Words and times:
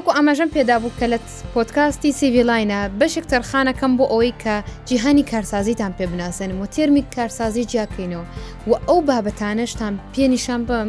وەکو 0.00 0.16
ئاماژەم 0.18 0.50
پێدابوو 0.56 0.96
کە 0.98 1.06
لە 1.12 1.18
پۆتکاستی 1.54 2.16
سیڤیلاینە 2.18 2.80
بەشێک 3.00 3.24
تەرخانەکەم 3.32 3.92
بۆ 3.98 4.04
ئەوەی 4.12 4.34
کە 4.42 4.54
جیهانی 4.88 5.24
کارسازیتان 5.30 5.92
پێ 5.98 6.04
بناسێنم 6.12 6.58
و 6.60 6.70
تێرمی 6.74 7.02
کارسازی 7.16 7.64
جیاکەینەوە 7.72 8.24
و 8.70 8.72
ئەو 8.88 8.98
بابەتانەشتان 9.08 9.92
پێنیشان 10.14 10.60
بم 10.68 10.88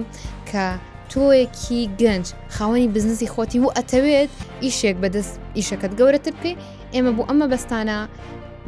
کە 0.49 0.63
تۆیەکی 1.11 1.81
گەنج 2.01 2.25
خاوەنی 2.55 2.91
بزنسی 2.95 3.27
خۆتی 3.33 3.59
و 3.63 3.73
ئەتەوێت 3.77 4.31
ئیشێک 4.65 4.95
بەدەست 5.03 5.33
ئیشەکەت 5.57 5.93
گەورەتر 5.99 6.33
پێ 6.41 6.51
ئێمە 6.93 7.11
بۆ 7.17 7.23
ئەمە 7.29 7.45
بەستانە 7.51 7.97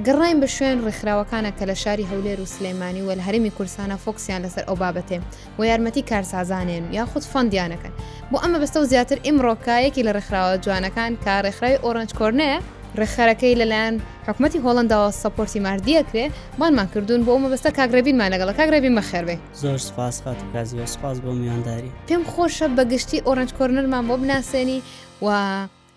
گەڕاین 0.06 0.38
بە 0.42 0.48
شوێن 0.56 0.78
ڕێکخراوەکانە 0.86 1.52
کە 1.58 1.64
لە 1.70 1.76
شاری 1.84 2.06
هەولێر 2.12 2.40
و 2.42 2.46
سلێمانی 2.56 3.04
وە 3.08 3.14
لە 3.20 3.24
هەرمی 3.28 3.52
کورسانە 3.58 3.98
فۆکسیان 4.04 4.42
لەسەر 4.46 4.64
ئەو 4.68 4.76
بابەتێ 4.82 5.18
و 5.60 5.66
یارمەتی 5.70 6.02
کارسازانێن 6.10 6.84
یا 6.98 7.04
خود 7.12 7.24
فەندیانەکەن 7.34 7.94
بۆ 8.32 8.38
ئەمە 8.44 8.58
بەستە 8.64 8.78
و 8.82 8.86
زیاتر 8.92 9.18
ئیمڕۆکایەکی 9.26 10.04
لە 10.08 10.12
ڕێکخراوە 10.18 10.54
جوانەکان 10.66 11.12
کا 11.26 11.34
ڕێکخراوی 11.46 11.82
ئۆرنج 11.84 12.12
کۆرنەیە 12.20 12.58
ڕێخەرەکەی 13.00 13.54
لەلایەن 13.62 13.96
حکوومەتتی 14.28 14.60
هۆڵنداوە 14.66 15.08
سپۆرتی 15.22 15.60
ماردیەکرێ 15.66 16.26
بانمان 16.60 16.88
کردوون 16.94 17.22
بۆ 17.26 17.32
ئەمە 17.36 17.50
بەستە 17.54 17.70
کاگرەبینمان 17.78 18.30
لەگەڵ 18.34 18.50
کاگرەبی 18.60 18.92
مەخێربێ 18.98 19.38
زۆر 19.62 19.78
سپاس 19.88 20.16
خاتکازی 20.24 20.86
سپاس 20.96 21.18
بۆ 21.24 21.32
میانداری 21.42 21.92
پێم 22.08 22.24
خۆشە 22.32 22.68
بەگشتی 22.78 23.20
ئۆرنج 23.28 23.50
کۆرنەرمان 23.58 24.04
بۆ 24.10 24.16
بناسێنی 24.22 24.80
و 25.26 25.28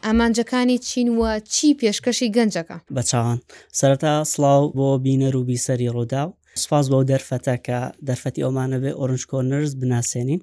ئامانجەکانی 0.07 0.79
چینوە 0.89 1.31
چی 1.55 1.67
پێشکەشی 1.81 2.29
گەنجەکە 2.37 2.77
بەچوان 2.97 3.39
سەرتا 3.81 4.13
سلااو 4.33 4.63
بۆ 4.79 4.89
بینە 5.05 5.29
رووبی 5.35 5.59
سەری 5.67 5.89
ڕوودا 5.95 6.23
و 6.29 6.35
سپاس 6.65 6.85
بەو 6.93 7.03
دەرفەتە 7.13 7.57
کە 7.67 7.79
دەرفەتی 8.09 8.45
ئەومانە 8.45 8.79
بێ 8.83 8.93
ئۆرنج 8.99 9.23
کۆنەرز 9.31 9.71
بناسیێنین 9.81 10.41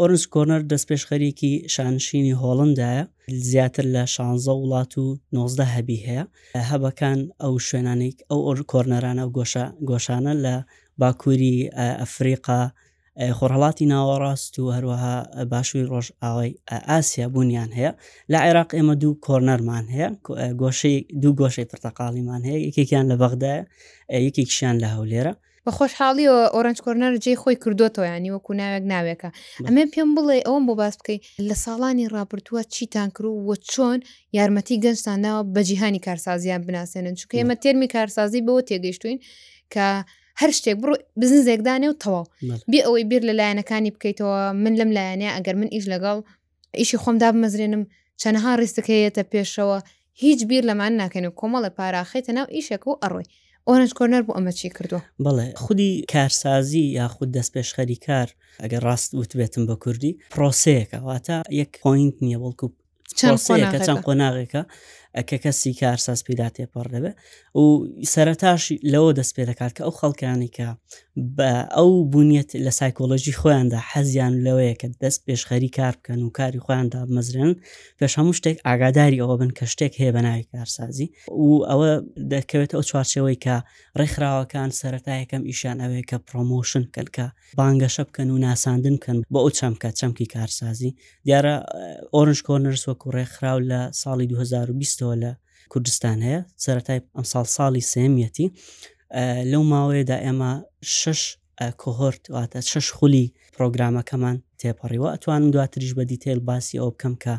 ئۆرنج 0.00 0.24
کۆنەر 0.34 0.60
دەست 0.72 0.84
پێشخەریکی 0.90 1.52
شانشینی 1.74 2.34
هۆڵندایە 2.42 3.02
زیاتر 3.50 3.84
لە 3.94 4.02
شانزە 4.14 4.52
وڵات 4.62 4.92
و 5.02 5.06
90 5.32 5.74
هەبی 5.74 5.98
هەیە 6.06 6.24
هەبەکان 6.70 7.18
ئەو 7.42 7.54
شوێنانێک 7.66 8.16
ئەو 8.30 8.40
ئۆر 8.46 8.58
کۆرنەرانە 8.72 9.22
و 9.26 9.30
گۆشانە 9.88 10.32
لە 10.44 10.54
باکووری 11.00 11.56
ئەفریقا 12.00 12.62
خۆرهڵاتی 13.38 13.86
ناوەڕاست 13.92 14.52
و 14.60 14.64
هەروەها 14.76 15.16
باشووی 15.52 15.86
ڕۆژ 15.90 16.06
ئاوای 16.22 16.50
ئاسیا 16.90 17.26
بوونیان 17.34 17.70
هەیە 17.78 17.90
لە 18.32 18.38
عێراق 18.46 18.70
ئێمە 18.76 18.94
دوو 19.02 19.18
کۆرنەرمان 19.26 19.84
هەیە 19.94 20.08
گۆشەی 20.62 20.98
دوو 21.22 21.32
گۆشەی 21.40 21.66
پرتەقالیمان 21.72 22.42
هەیە 22.48 22.58
یەکێکیان 22.66 23.06
لە 23.10 23.16
بەغدایە 23.22 23.62
یەکێکیشان 24.26 24.76
لە 24.82 24.88
هەولێرە 24.94 25.32
بە 25.66 25.70
خۆشحاڵیەوە 25.78 26.42
ئۆرنج 26.54 26.78
کۆرنەر 26.84 27.12
جێ 27.24 27.34
خۆی 27.42 27.56
کردوەوە 27.62 28.04
ینی 28.16 28.30
وەکو 28.34 28.52
ناوێک 28.60 28.84
ناوێکە 28.92 29.30
ئەمێ 29.66 29.84
پێم 29.92 30.10
بڵێ 30.16 30.38
ئەوم 30.46 30.62
بۆ 30.68 30.74
باس 30.80 30.94
بکەی 31.00 31.18
لە 31.48 31.54
ساڵانی 31.64 32.06
راپرتووە 32.16 32.62
چیتان 32.74 33.08
کرد 33.16 33.38
وە 33.48 33.56
چۆن 33.72 33.98
یارمەتی 34.38 34.80
گەنجتانداوە 34.84 35.42
بە 35.54 35.60
جیهانی 35.68 36.00
کارسازیان 36.06 36.60
بناسێنن 36.66 37.14
چکە 37.20 37.34
ئێمە 37.40 37.56
تێرمی 37.62 37.88
کارسازی 37.94 38.40
بەوە 38.46 38.62
تێگەیشتوین 38.68 39.18
کە 39.74 39.88
هەر 40.40 40.50
شتێک 40.58 40.76
بڕ 40.82 40.90
بزنزێکدانێ 41.20 41.88
و 41.90 41.98
تەواو 42.02 42.24
بێ 42.70 42.78
ئەوەی 42.86 43.04
بیر 43.10 43.22
لە 43.28 43.34
لایەنەکانی 43.40 43.90
بکەیتەوە 43.94 44.38
من 44.62 44.74
لەم 44.80 44.90
لایەنێ 44.96 45.28
ئەگەر 45.36 45.54
من 45.60 45.68
ئیش 45.74 45.84
لەگەڵ 45.92 46.18
ئیشی 46.80 46.98
خۆمدا 47.02 47.28
بمەزرێنم 47.34 47.82
چەنەها 48.22 48.52
ڕستەکەیەتە 48.60 49.22
پێشەوە 49.32 49.78
هیچ 50.22 50.40
بیر 50.50 50.62
لەمان 50.70 50.92
ناکەن 51.02 51.24
و 51.28 51.32
کۆمەڵە 51.40 51.70
پاراخێتە 51.78 52.30
ناو 52.38 52.46
ئیشێک 52.54 52.82
و 52.86 52.94
ئەڕۆی 53.02 53.26
ئۆرنج 53.68 53.92
کۆنەر 53.98 54.22
بۆ 54.26 54.32
ئەمە 54.36 54.52
چی 54.58 54.68
کردووە 54.76 55.00
بڵێ 55.24 55.46
خودی 55.64 55.90
کارسازی 56.12 56.84
یاخود 57.00 57.28
دەست 57.36 57.50
پێش 57.54 57.68
خەری 57.76 57.98
کار 58.06 58.28
ئەگەر 58.62 58.82
ڕاست 58.88 59.10
وتبێتم 59.20 59.62
بە 59.70 59.74
کوردی 59.82 60.12
پرۆسەیەکە 60.34 60.98
واتە 61.08 61.36
یەک 61.60 61.70
پوینت 61.82 62.14
نییە 62.24 62.38
بەڵکو 62.42 62.66
چەند 63.18 64.02
قۆناغەکە 64.06 64.62
ئەکە 65.16 65.36
کەسی 65.44 65.72
کارساس 65.80 66.20
پیدا 66.28 66.48
تێپەڕ 66.56 66.86
دەبێ 66.94 67.12
و 67.58 67.62
سەرتاشی 68.14 68.76
لەوە 68.92 69.10
دەست 69.18 69.32
پێ 69.36 69.42
دەکات 69.50 69.72
کە 69.76 69.82
ئەو 69.86 69.94
خەڵکانی 70.00 70.50
کە 70.56 70.68
بە 71.36 71.50
ئەو 71.76 71.90
بوونیت 72.12 72.50
لە 72.66 72.72
سایکۆلژی 72.80 73.38
خۆیاندا 73.40 73.80
حەزیان 73.90 74.34
لەوەیە 74.46 74.74
کە 74.80 74.88
دەست 75.04 75.20
پێشخەری 75.26 75.70
کار 75.78 75.94
بکەن 76.00 76.18
و 76.22 76.30
کاری 76.38 76.60
خۆیاندا 76.66 77.00
مەزرن 77.14 77.52
پێش 77.98 78.12
هەموو 78.18 78.36
شتێک 78.38 78.56
ئاگاداری 78.66 79.18
ئەوە 79.22 79.36
بن 79.40 79.50
کە 79.58 79.64
شتێک 79.72 79.92
هەیە 80.00 80.12
بە 80.16 80.20
ناوی 80.26 80.44
کارسازی 80.52 81.06
و 81.44 81.50
ئەوە 81.70 81.90
دەکەوێت 82.32 82.70
ئەو 82.76 82.82
چوارچەوەی 82.90 83.36
کە 83.44 83.54
ڕێکخراوەکان 83.98 84.70
سەتایەکەم 84.80 85.42
ئیشان 85.50 85.76
ئەوەیە 85.82 86.04
کە 86.10 86.16
پرۆمۆشن 86.28 86.84
کەلکە 86.94 87.26
بانگەشە 87.58 88.02
بکەن 88.08 88.28
و 88.34 88.38
ناساندن 88.46 88.96
کەن 89.04 89.16
بە 89.32 89.38
ئەو 89.42 89.50
چەمکە 89.58 89.88
چەمکی 89.98 90.26
کارسازی 90.34 90.90
دیارە 91.26 91.54
ئۆرنج 92.14 92.38
کۆنرس 92.48 92.82
وەکو 92.88 93.06
ڕێکخراو 93.16 93.58
لە 93.70 93.80
ساڵی 94.00 94.26
2020 94.26 94.97
خستەوە 94.98 95.14
لە 95.24 95.30
کوردستان 95.72 96.18
هەیە 96.26 96.40
سەتای 96.64 97.00
ئەم 97.16 97.26
ساڵ 97.32 97.46
ساڵی 97.56 97.82
سێمیەتی 97.94 98.46
لەو 99.50 99.62
ماوەیەدا 99.72 100.16
ئێمە 100.24 100.52
شش 101.00 101.20
کۆهۆرت 101.82 102.22
واتە 102.34 102.58
شش 102.72 102.86
خولی 102.96 103.24
پرۆگرامەکەمان 103.56 104.36
تێپەڕیوە 104.60 105.08
ئەتوانم 105.12 105.48
دواتریش 105.54 105.92
بە 105.98 106.02
دیتیل 106.12 106.38
باسی 106.48 106.80
ئەو 106.80 106.90
بکەم 106.94 107.14
کە 107.24 107.32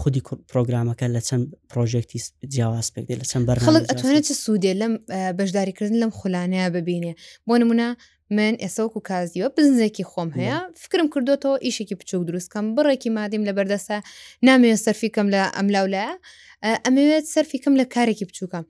خودی 0.00 0.20
پرۆگرامەکە 0.50 1.06
لە 1.14 1.20
چەند 1.28 1.44
پرۆژێکی 1.70 2.18
جیاواسپێک 2.52 3.04
لە 3.20 3.26
چەند 3.30 3.44
بەر 3.48 3.56
خڵک 3.68 3.84
ئەتوانێت 3.90 4.26
سوودێ 4.44 4.72
لەم 4.80 4.92
بەشداریکردن 5.38 5.96
لەم 6.02 6.10
خولانەیە 6.18 6.66
ببینێ 6.76 7.12
بۆ 7.46 7.54
نمونە 7.60 7.88
من 8.36 8.54
ئێسەوەک 8.62 8.94
و 8.96 9.00
کازیوە 9.08 9.48
بزنێکی 9.58 10.04
خۆم 10.10 10.30
هەیە 10.38 10.58
فکرم 10.82 11.08
کردوەوە 11.14 11.62
ئیشێکی 11.64 11.94
بچوک 12.00 12.22
دروستکەم 12.28 12.64
بڕێکی 12.76 13.10
مادیم 13.16 13.42
لە 13.48 13.52
بەردەسە 13.56 13.98
نامەوێت 14.46 14.80
سەرفیکەم 14.86 15.26
لە 15.34 15.42
ئەملاولایە 15.56 16.12
ئەمەوێت 16.84 17.24
سەرفیکەم 17.34 17.74
لە 17.80 17.84
کارێکی 17.94 18.24
بچووکەم 18.28 18.64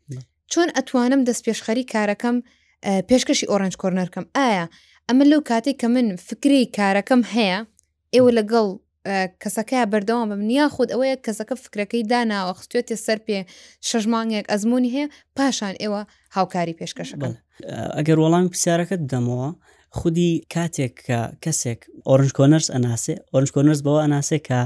چۆن 0.52 0.68
ئەتوانم 0.76 1.20
دەست 1.28 1.42
پێشخەری 1.46 1.84
کارەکەم 1.92 2.36
پێشکەشی 3.10 3.46
ئۆرنج 3.50 3.74
کۆرنەرکەم 3.80 4.24
ئایا 4.36 4.64
ئەمە 5.08 5.24
لەو 5.32 5.40
کاتێک 5.50 5.76
کە 5.82 5.88
من 5.94 6.06
فکری 6.28 6.62
کارەکەم 6.78 7.20
هەیە 7.34 7.58
ئێوە 8.14 8.30
لەگەڵ 8.38 8.68
کەسەکە 9.42 9.78
بەردەوام 9.92 10.28
بم 10.32 10.42
نیا 10.50 10.64
خودود 10.74 10.90
ئەوەیە 10.94 11.16
کەسەکە 11.26 11.54
فکرەکەی 11.64 12.02
داناوە 12.12 12.52
خستێتی 12.58 12.96
سەر 13.06 13.18
پێ 13.26 13.38
شەژمانگێک 13.88 14.44
ئەزمموی 14.52 14.92
هەیە 14.96 15.06
پاشان 15.36 15.74
ئێوە 15.82 16.00
هاوکاری 16.36 16.74
پێشکەشەکەن 16.80 17.34
ئەگەر 17.98 18.18
وەڵام 18.22 18.44
پرسیارەکەت 18.52 19.02
دەمەوە 19.12 19.50
خودی 19.98 20.30
کاتێک 20.54 20.94
کە 21.08 21.20
کەسێک 21.44 21.80
ئۆرنج 22.08 22.30
کۆنەرس 22.38 22.66
ئەناسێ 22.74 23.14
ئۆرنج 23.32 23.50
کۆنەرس 23.56 23.80
بەوە 23.86 23.98
ئەناسێ 24.04 24.38
کە 24.48 24.60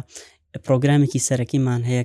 پرۆگرامێکی 0.66 1.20
سەرەکیمان 1.28 1.80
هەیە 1.88 2.04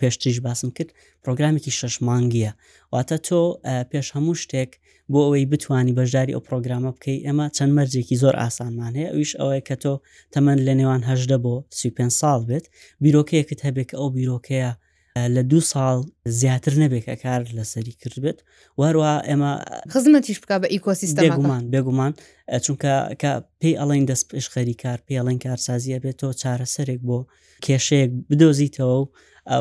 پێشتیش 0.00 0.36
باسم 0.46 0.68
کرد 0.76 0.90
پرۆگرامێکی 1.24 1.72
شەش 1.78 1.94
مانگیە 2.06 2.50
واتە 2.92 3.16
تۆ 3.26 3.40
پێش 3.92 4.06
هەموو 4.16 4.34
شتێک 4.42 4.70
بۆ 5.12 5.18
ئەوەی 5.24 5.46
بتانی 5.52 5.94
بەشداری 5.98 6.32
ئەو 6.34 6.42
پرۆگرامە 6.48 6.90
بکەی 6.96 7.18
ئەمە 7.26 7.46
چەند 7.56 7.72
مەرجێکی 7.78 8.16
زۆر 8.22 8.34
ئاسانمان 8.42 8.92
هەیە 8.98 9.08
ئەویش 9.12 9.32
ئەوەی 9.40 9.62
کە 9.68 9.74
تۆ 9.82 9.94
تەمەند 10.34 10.60
لە 10.66 10.72
نێوانهدە 10.80 11.38
بۆ 11.44 11.54
سی5 11.78 11.98
ساڵ 12.20 12.40
بێت 12.48 12.66
بیرۆکەیەکت 13.04 13.60
هەبێک 13.66 13.90
ئەو 13.98 14.06
بیرۆکەیە 14.16 14.72
لە 15.36 15.42
دو 15.50 15.60
ساڵ 15.72 15.96
زیاتر 16.40 16.74
نەبێکە 16.82 17.14
کار 17.22 17.42
لەسەری 17.58 17.94
کرد 18.00 18.16
بێت 18.24 18.38
واروە 18.80 19.12
ئێمە 19.28 19.50
خزمەتیش 19.92 20.38
بک 20.42 20.50
بە 20.62 20.68
ئیکۆسیستەمان 20.74 21.62
بێگومان 21.74 22.12
چونکە 22.64 22.92
کە 23.20 23.30
پێی 23.60 23.74
ئەڵین 23.80 24.04
دەست 24.10 24.24
پێشخەری 24.30 24.76
کار 24.82 24.98
پێڵێن 25.08 25.38
کارسازیە 25.44 25.98
بێت 26.04 26.16
تۆ 26.20 26.28
چارەسەرێک 26.42 27.00
بۆ 27.08 27.18
کێشەیەک 27.66 28.10
بدۆزیتەوە 28.30 28.96
و 29.00 29.04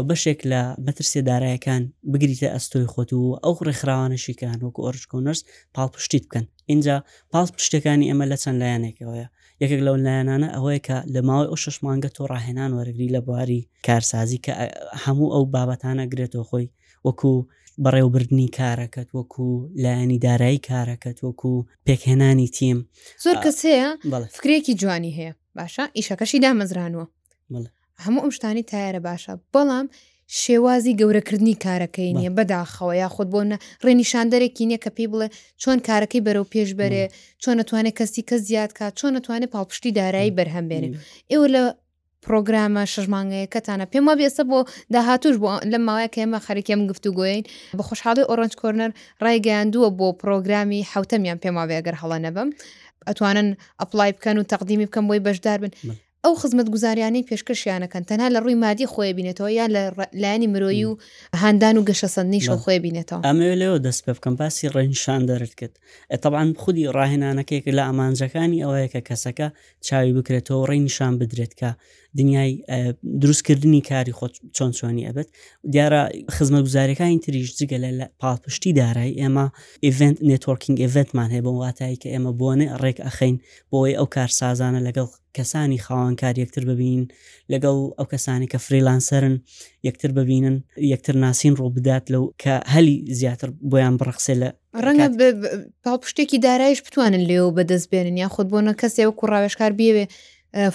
بەشێک 0.07 0.39
لە 0.51 0.61
مەترسێ 0.85 1.19
دارایەکان 1.29 1.83
بگریتە 2.11 2.47
ئەستۆی 2.55 2.87
خۆت 2.93 3.09
و 3.13 3.37
ئەو 3.43 3.53
ڕێکخراوانەشیکان 3.67 4.57
وەکو 4.65 4.81
ئۆرجکۆنەرس 4.85 5.41
پاڵپشتیت 5.75 6.23
بکەن 6.27 6.45
اینجا 6.71 6.95
پاڵ 7.33 7.47
پشتەکانی 7.57 8.09
ئەمە 8.09 8.25
لە 8.31 8.37
چەند 8.43 8.57
لایەنێکەوەە 8.61 9.25
یەکێک 9.61 9.81
لەو 9.87 9.95
لایەنانە 10.05 10.49
ئەوەیە 10.55 10.79
کە 10.87 10.97
لە 11.13 11.19
ماوەی 11.27 11.47
ئەو 11.49 11.57
شەشمانگە 11.63 12.09
تۆ 12.15 12.23
ڕاهێنان 12.31 12.71
وەرگری 12.77 13.13
لە 13.15 13.21
بواری 13.27 13.61
کارسازی 13.87 14.39
کە 14.45 14.53
هەموو 15.03 15.33
ئەو 15.33 15.43
بابەتانە 15.53 16.05
گرێتەوە 16.11 16.45
خۆی 16.49 16.67
وەکو 17.07 17.33
بەڕێوبردننی 17.83 18.49
کارەکەت 18.59 19.09
وەکو 19.17 19.47
لایەنی 19.83 20.19
دارایی 20.25 20.63
کارەکەت 20.69 21.17
وەکو 21.25 21.53
پێکهێنانی 21.87 22.49
تیم 22.57 22.77
زۆر 23.23 23.35
کەس 23.45 23.57
هەیە 23.69 23.87
فکرێکی 24.35 24.73
جوانی 24.81 25.11
هەیە 25.19 25.33
باشە 25.57 25.85
ئیشەکەشی 25.97 26.39
دامەزرانوە 26.45 27.05
هەموو 28.05 28.21
ئەم 28.23 28.31
شتانی 28.37 28.63
تایرە 28.71 29.01
باشە 29.07 29.33
بەڵام 29.53 29.85
شێوازی 30.41 30.97
گەورەکردنی 30.99 31.55
کارەکەی 31.65 32.11
نییە 32.19 32.31
بەداخەوە 32.37 32.93
یاخود 33.03 33.27
بۆنە 33.33 33.57
ڕێنیشاندەرێکی 33.85 34.65
نییە 34.69 34.79
کە 34.83 34.91
پێی 34.95 35.07
بڵێ 35.11 35.27
چۆن 35.61 35.77
کارەکەی 35.87 36.23
بەرەو 36.27 36.45
پێش 36.53 36.69
بەرێ 36.79 37.05
چۆن 37.41 37.55
نتوانێت 37.61 37.95
کەسی 37.99 38.23
کە 38.29 38.35
زیادکە 38.47 38.85
چۆن 38.99 39.11
نتوانێت 39.17 39.49
پاڵپشتی 39.55 39.91
دارایی 39.99 40.35
بەرهەم 40.37 40.65
بێنێ 40.71 40.89
ئێوە 41.31 41.47
لە 41.55 41.63
پرۆگرامە 42.25 42.83
شژمانگەیەکەتانە 42.93 43.85
پێم 43.91 44.03
وە 44.09 44.15
بێسە 44.19 44.43
بۆ 44.49 44.59
داهاتوش 44.93 45.35
بۆ 45.43 45.49
لە 45.71 45.77
ماوەیە 45.87 46.09
کێمە 46.15 46.39
خەرکێم 46.47 46.81
گفتوگوۆین 46.91 47.41
بە 47.77 47.83
خوشحاڵی 47.89 48.23
ئۆرنج 48.29 48.53
کۆرنەر 48.61 48.91
ڕایگەیاندووە 49.25 49.89
بۆ 49.99 50.07
پرۆگرامی 50.21 50.81
حوتەمیان 50.91 51.37
پێماوێگەر 51.43 51.95
هەڵە 52.01 52.17
نەبم 52.25 52.49
ئەتوانن 53.09 53.47
ئەپلای 53.81 54.11
بکەن 54.15 54.35
و 54.39 54.47
تەقدیمی 54.51 54.87
بکەم 54.89 55.05
بۆی 55.09 55.23
بەشدار 55.25 55.59
بن 55.63 55.71
ئەو 56.27 56.33
خزمەت 56.41 56.67
گوزاریانی 56.75 57.25
پێشکەشیانەکەن 57.29 58.03
تەنها 58.09 58.27
لە 58.35 58.39
ڕووی 58.43 58.57
مادی 58.63 58.87
خۆی 58.93 59.13
بینێتەوە 59.19 59.49
یان 59.59 59.69
لە 59.77 59.81
لایانی 60.23 60.47
مرۆیی 60.53 60.85
و 60.89 60.97
هەندان 61.43 61.75
و 61.77 61.85
گەشەسەندنیش 61.89 62.47
خۆی 62.63 62.79
بینێتەوە 62.85 63.19
ئەمە 63.27 63.45
لەوە 63.61 63.77
دەست 63.85 64.01
پێ 64.05 64.13
بکەم 64.17 64.35
باسی 64.41 64.69
ڕێنشان 64.75 65.21
دەرت 65.29 65.53
کرد 65.59 65.73
طبعاان 66.23 66.49
خودی 66.63 66.87
ڕاهێنانەکەیەک 66.95 67.65
لە 67.77 67.81
ئامانجەکانی 67.87 68.63
ئەوەیە 68.63 68.87
کە 68.93 69.01
کەسەکە 69.09 69.47
چاوی 69.87 70.13
بکرێتەوە 70.17 70.63
ڕێنیشان 70.69 71.13
بدرێت 71.21 71.53
کە 71.59 71.69
دنیای 72.19 72.51
دروستکردنی 73.21 73.81
کاری 73.89 74.13
خۆ 74.19 74.25
چۆن 74.57 74.71
چۆنی 74.79 75.03
ئەبێت 75.09 75.29
دیارە 75.73 76.01
خزمە 76.35 76.59
گوزاریەکانی 76.65 77.19
تریش 77.25 77.49
جگە 77.59 77.77
لە 77.99 78.05
پاڵپشتی 78.21 78.71
دارایی 78.81 79.17
ئێمە 79.21 79.45
ئیڤنت 79.85 80.17
نێتۆرکینگ 80.29 80.77
ئڤێتمان 80.85 81.29
هەیە 81.33 81.43
بۆ 81.45 81.51
واتایی 81.63 81.97
کە 82.01 82.09
ئێمە 82.13 82.31
بۆنێ 82.39 82.67
ڕێک 82.83 82.97
ئەخین 83.07 83.35
بۆی 83.71 83.93
ئەو 83.99 84.07
کارسازانە 84.15 84.81
لەگەڵ 84.87 85.09
کەسانی 85.37 85.79
خاوانکار 85.85 86.35
یەکتر 86.43 86.63
ببین 86.71 87.01
لەگەڵ 87.53 87.77
ئەو 87.97 88.07
کەسانی 88.13 88.47
کە 88.51 88.57
فریلانسەرن 88.65 89.35
یەکتر 89.87 90.09
ببینن 90.19 90.55
یەکتر 90.93 91.15
ناسین 91.25 91.53
ڕوو 91.59 91.75
بدات 91.77 92.05
لەو 92.13 92.23
کە 92.43 92.53
هەلی 92.73 92.97
زیاتر 93.19 93.49
بۆیان 93.71 93.95
بڕخسێ 93.99 94.35
لە 94.41 94.49
ڕەنگە 94.85 95.07
پاپشتێکی 95.85 96.37
دارایش 96.47 96.79
بتوانن 96.87 97.23
لێو 97.29 97.49
بەدەست 97.57 97.87
بێنن 97.91 98.15
یا 98.23 98.29
خودبوونە 98.35 98.73
کەسێ 98.81 99.03
و 99.07 99.17
کوڕاوێشکار 99.19 99.71
بێوێ 99.79 100.05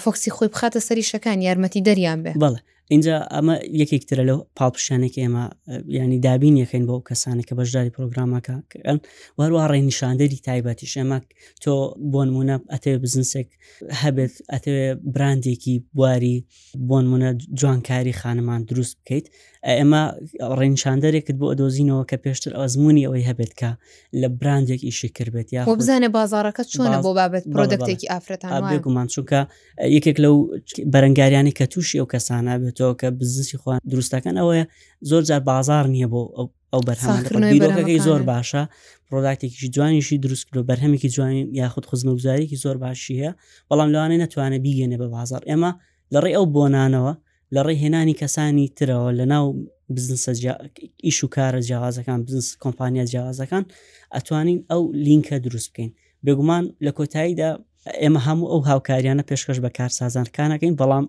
فۆکسی 0.03 0.31
خۆی 0.35 0.49
بخاتە 0.53 0.79
سەری 0.87 1.05
شەکان 1.11 1.37
یارمەتی 1.47 1.81
دەریان 1.87 2.19
بێ 2.25 2.31
بڵە 2.43 2.59
اینجا 2.91 3.27
ئەمە 3.33 3.55
یەکێکترە 3.81 4.19
لەو 4.29 4.39
پاڵپشانێکی 4.59 5.19
ئێمە 5.25 5.43
ینی 6.03 6.19
دابین 6.27 6.55
یەکەین 6.63 6.83
بۆ 6.89 6.95
کەسانی 7.09 7.43
کە 7.47 7.53
بەشداری 7.59 7.93
پرۆگرامەکە 7.97 8.55
کەن 8.71 8.97
وەروە 9.39 9.63
ڕێنیشاندەری 9.71 10.37
تایبەتی 10.47 10.87
شەمەک 10.93 11.25
تۆ 11.63 11.73
بۆنمونە 12.13 12.55
ئەتەوێ 12.73 12.97
بزنسێک 13.03 13.47
هەبێت 14.01 14.33
ئەتەوێ 14.53 14.87
براندێکی 15.13 15.75
بواری 15.97 16.35
بۆنمونە 16.89 17.29
جوانکاری 17.59 18.13
خانمان 18.21 18.61
دروست 18.69 18.95
بکەیت 19.01 19.25
ئێمە 19.79 20.03
ڕێنشاندەرێکت 20.59 21.35
بۆ 21.41 21.45
ئەدۆزینەوە 21.51 22.03
کە 22.09 22.17
پێشتر 22.23 22.51
ئەزمموی 22.61 23.05
ئەوەی 23.07 23.25
هەبێت 23.29 23.51
کە 23.59 23.71
لە 24.21 24.27
براندێک 24.41 24.81
ئیشی 24.87 25.09
کردبێت 25.17 25.47
یا 25.55 25.61
بزانە 25.79 26.09
بازارەکە 26.17 26.63
چۆنە 26.73 26.97
بۆ 27.05 27.11
بابێت 27.19 27.43
پرۆدەکتێکی 27.53 28.07
ئافرەتان 28.11 28.51
گومان 28.85 29.07
چونکە 29.13 29.39
یەکێک 29.95 30.17
لەو 30.23 30.35
بەرەنگاریانی 30.93 31.53
کە 31.57 31.63
تووشی 31.71 31.97
ئەو 32.01 32.07
کەسانە 32.13 32.53
بێت 32.61 32.78
کردەوە 32.79 32.95
کە 33.01 33.09
بزنسی 33.21 33.57
خوان 33.61 33.79
دروستەکەن 33.91 34.35
ئەوەیە 34.39 34.65
زۆر 35.09 35.21
جار 35.29 35.39
بازار 35.49 35.85
نییە 35.93 36.07
بۆ 36.13 36.21
ئەو 36.73 36.81
بەرهەمەکەی 36.87 37.99
زۆر 38.07 38.21
باشە 38.31 38.61
پرۆداکتێکی 39.09 39.67
جوانیشی 39.75 40.17
دروست 40.23 40.45
کرد 40.49 40.63
بەرهەمێکی 40.71 41.05
جوانی 41.15 41.41
یاخود 41.59 41.85
خزمەگوزاریکی 41.89 42.57
زۆر 42.63 42.75
باشیە 42.85 43.31
بەڵام 43.69 43.89
لەوانەیە 43.93 44.19
نتوانە 44.25 44.57
بیگەێنێ 44.65 44.97
بە 45.01 45.07
بازار 45.15 45.41
ئێمە 45.49 45.71
لە 46.13 46.19
ڕێ 46.23 46.31
ئەو 46.37 46.45
بۆنانەوە 46.55 47.13
لە 47.55 47.61
ڕێ 47.67 47.73
هێنانی 47.83 48.13
کەسانی 48.21 48.65
ترەوە 48.77 49.09
لە 49.19 49.25
ناو 49.33 49.45
بزنسە 49.95 50.31
ئیش 51.05 51.19
و 51.23 51.27
کارە 51.35 51.59
جیاوازەکان 51.67 52.19
بزنس 52.25 52.47
کۆمپانیا 52.63 53.03
جیاوازەکان 53.11 53.63
ئەتوانین 54.15 54.59
ئەو 54.71 54.81
لینکە 55.05 55.33
دروست 55.45 55.69
بکەین 55.71 55.91
بێگومان 56.25 56.63
لە 56.85 56.91
کۆتاییدا 56.97 57.49
ئێمە 58.01 58.19
هەموو 58.27 58.47
ئەو 58.53 58.61
هاوکاریانە 58.69 59.23
پێشکەش 59.29 59.57
بە 59.63 59.69
کارسازانکانەکەین 59.77 60.73
بەڵام 60.79 61.05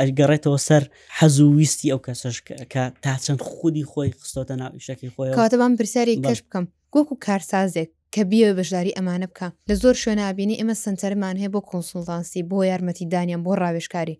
ئەگەڕێتەوە 0.00 0.58
سەر 0.68 0.82
حەزوویستی 1.18 1.90
ئەو 1.92 2.00
کەسش 2.06 2.36
کە 2.72 2.82
تاچەند 3.04 3.40
خودی 3.50 3.84
خۆی 3.92 4.10
خستۆتە 4.20 4.54
ناویشەکەی 4.62 5.10
خۆی 5.14 5.28
کاتەبان 5.40 5.72
پرسیاری 5.78 6.14
کەش 6.26 6.38
بکەم 6.44 6.64
گۆکو 6.94 7.14
کارسازێک 7.26 7.90
کە 8.14 8.22
بیە 8.30 8.48
بەشداری 8.58 8.96
ئەمانە 8.96 9.26
بکە 9.32 9.48
لە 9.68 9.74
زۆر 9.82 9.94
شوێنابینی 10.02 10.60
ئمە 10.60 10.74
سنتەرمان 10.84 11.36
هەیە 11.40 11.50
بۆ 11.54 11.60
کنسڵتانسی 11.72 12.40
بۆ 12.50 12.58
یارمەتیدانیان 12.70 13.40
بۆ 13.46 13.52
ڕاوێشکاری. 13.62 14.16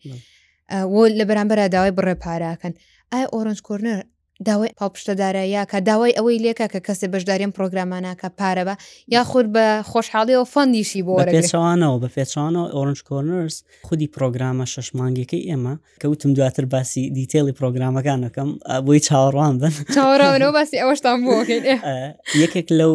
وە 0.94 1.02
لە 1.18 1.24
بەرامبەر 1.28 1.58
داوای 1.74 1.96
بڕێ 1.98 2.14
پاراکەن 2.24 2.74
ئایا 3.12 3.26
ئۆرنج 3.34 3.60
کۆرنەر 3.68 3.98
داوای 4.44 4.68
پاپشتەدارە 4.80 5.36
یا 5.46 5.64
کە 5.64 5.80
داوای 5.86 6.12
ئەوەی 6.16 6.38
لێکە 6.44 6.66
کە 6.72 6.80
کەسێ 6.86 7.06
بەشدارێن 7.14 7.50
پرۆگراماناکە 7.56 8.28
پارە 8.38 8.64
بە 8.68 8.74
یاخود 9.08 9.46
بە 9.54 9.82
خۆشحاڵیەوە 9.90 10.44
فەنیشی 10.54 11.02
بۆ 11.06 11.14
پێچوانەوە 11.24 11.98
بە 12.02 12.08
پێچوانەوە 12.16 12.66
ئۆرنج 12.76 12.98
کۆرنرس 13.08 13.56
خودی 13.82 14.06
پرۆگرامە 14.16 14.64
شەشمانگەکەی 14.74 15.42
ئێمە 15.48 15.74
کەوتم 16.02 16.30
دواتر 16.36 16.64
باسی 16.64 17.02
دیتێڵی 17.18 17.52
پرۆگرامەکانەکەم 17.60 18.48
بۆی 18.86 19.00
چاوەڕوان 19.06 19.54
بن 19.60 19.72
چاوەڕەوە 19.96 20.50
باسی 20.58 20.76
ئەوەشتان 20.82 21.18
بۆکەین 21.26 21.62
یەکێک 22.42 22.68
لەو 22.78 22.94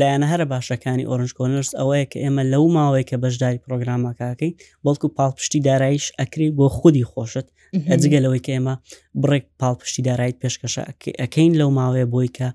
لایەنە 0.00 0.26
هەرە 0.32 0.46
باشەکانی 0.54 1.04
ئۆرنج 1.10 1.30
کۆنرس 1.38 1.70
ئەوەیە 1.80 2.06
کە 2.12 2.18
ئێمە 2.24 2.42
لەو 2.52 2.64
ماوەی 2.76 3.04
کە 3.10 3.16
بەشداری 3.22 3.60
پرۆگرامەکەکەی 3.66 4.52
بەڵکو 4.84 5.06
پاڵپشتی 5.18 5.60
دارایش 5.68 6.04
ئەکری 6.20 6.48
بۆ 6.58 6.66
خودی 6.78 7.04
خۆشت 7.12 7.46
ئەجگە 7.92 8.20
لەوەی 8.24 8.42
کە 8.46 8.52
ئێمە 8.56 8.74
بڕێک 9.22 9.44
پاڵپشتی 9.60 10.02
دارایت 10.08 10.36
پێشکەش 10.42 10.74
ئەەکەین 11.20 11.52
لەو 11.60 11.70
ماوەیە 11.78 12.06
بۆی 12.14 12.30
کە 12.36 12.48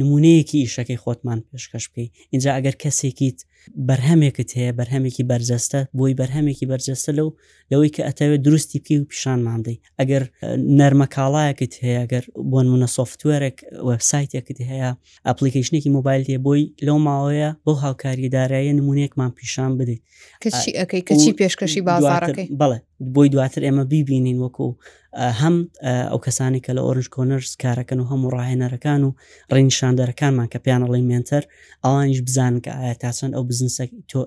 نمونەیەکی 0.00 0.62
ئیشەکەی 0.64 1.02
خۆتمان 1.02 1.38
پێشکەش 1.50 1.84
بکەی 1.90 2.08
اینجا 2.32 2.50
ئەگەر 2.56 2.74
کەسێکیت 2.82 3.38
بەرهەمێکت 3.88 4.50
هەیە 4.58 4.72
بەرهەمێکی 4.78 5.24
بەرجەستە 5.30 5.80
بۆی 5.98 6.14
بەرهەمێکی 6.20 6.66
بەرجەستە 6.72 7.10
لەو 7.18 7.28
لەوەی 7.70 7.90
کە 7.96 8.02
ئەتەوێت 8.08 8.40
دروستی 8.46 8.78
پێی 8.84 8.98
و 8.98 9.04
پیشان 9.10 9.40
ماندەی 9.46 9.76
ئەگەر 10.00 10.22
نەرمە 10.78 11.06
کاڵایەکت 11.14 11.72
هەیە 11.84 11.98
ئەگەر 12.04 12.24
بۆن 12.52 12.66
منە 12.72 12.88
سوفتوەرێک 12.96 13.56
وبسایتێکت 13.88 14.58
هەیە 14.70 14.90
ئەپلیکیشنێکی 15.28 15.90
مۆبایل 15.96 16.22
تێ 16.28 16.36
بۆی 16.46 16.62
لەو 16.86 16.98
ماوەیە 17.06 17.50
بۆ 17.66 17.72
هاوکاریدارایە 17.84 18.72
نمونونێکمان 18.78 19.30
پیشان 19.38 19.70
بدە 19.78 19.96
کەچی 20.44 20.70
ئەەکەی 20.78 21.02
کەچی 21.08 21.32
پێشکەشی 21.40 21.80
بازارەکەی 21.88 22.48
بڵێ 22.60 22.78
بۆی 23.14 23.28
دواتر 23.34 23.62
ئێمە 23.66 23.84
بیبینین 23.92 24.38
وەکو 24.44 24.68
هەم 25.40 25.56
ئەو 26.10 26.18
کەسانی 26.26 26.60
کە 26.64 26.70
لە 26.76 26.80
ئۆرنج 26.86 27.06
کۆنەرس 27.14 27.50
کارەکەن 27.62 27.98
و 28.00 28.08
هەموو 28.10 28.32
ڕاهێنەرەکان 28.34 29.00
و 29.06 29.10
ڕینشاندەرەکانمان 29.54 30.48
کە 30.52 30.58
پیانەڵی 30.64 31.02
مێنتەر 31.10 31.42
ئەوانش 31.84 32.18
بزان 32.28 32.54
کە 32.64 32.70
ئایا 32.78 32.94
تا 33.02 33.10
چەند 33.18 33.34
ئەو 33.36 33.44
بزنسە 33.50 33.84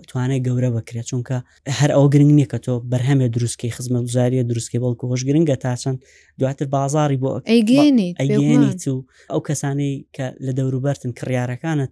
توانێت 0.09 0.41
گەورە 0.47 0.69
بکرێت 0.77 1.05
چونکە 1.11 1.37
هەر 1.79 1.89
ئەو 1.95 2.05
گرنگ 2.13 2.31
نییە 2.37 2.47
کە 2.51 2.59
تۆ 2.65 2.73
بەرهەمێ 2.91 3.27
دروستکەی 3.35 3.75
خزمە 3.75 3.99
گوزاریە 4.07 4.43
دروستکەی 4.49 4.81
بەڵکو 4.83 5.05
هۆش 5.11 5.21
گرنگە 5.29 5.55
تاچەند 5.63 5.97
دواتر 6.39 6.65
بازاری 6.75 7.17
بۆ 7.23 7.29
ئەیگەێنیت 7.51 8.15
ئەیگەێنیت 8.21 8.83
و 8.93 8.97
ئەو 9.31 9.39
کەسانی 9.47 9.91
کە 10.15 10.25
لە 10.45 10.51
دەوروبەرتن 10.57 11.11
کڕیارەکانت 11.19 11.91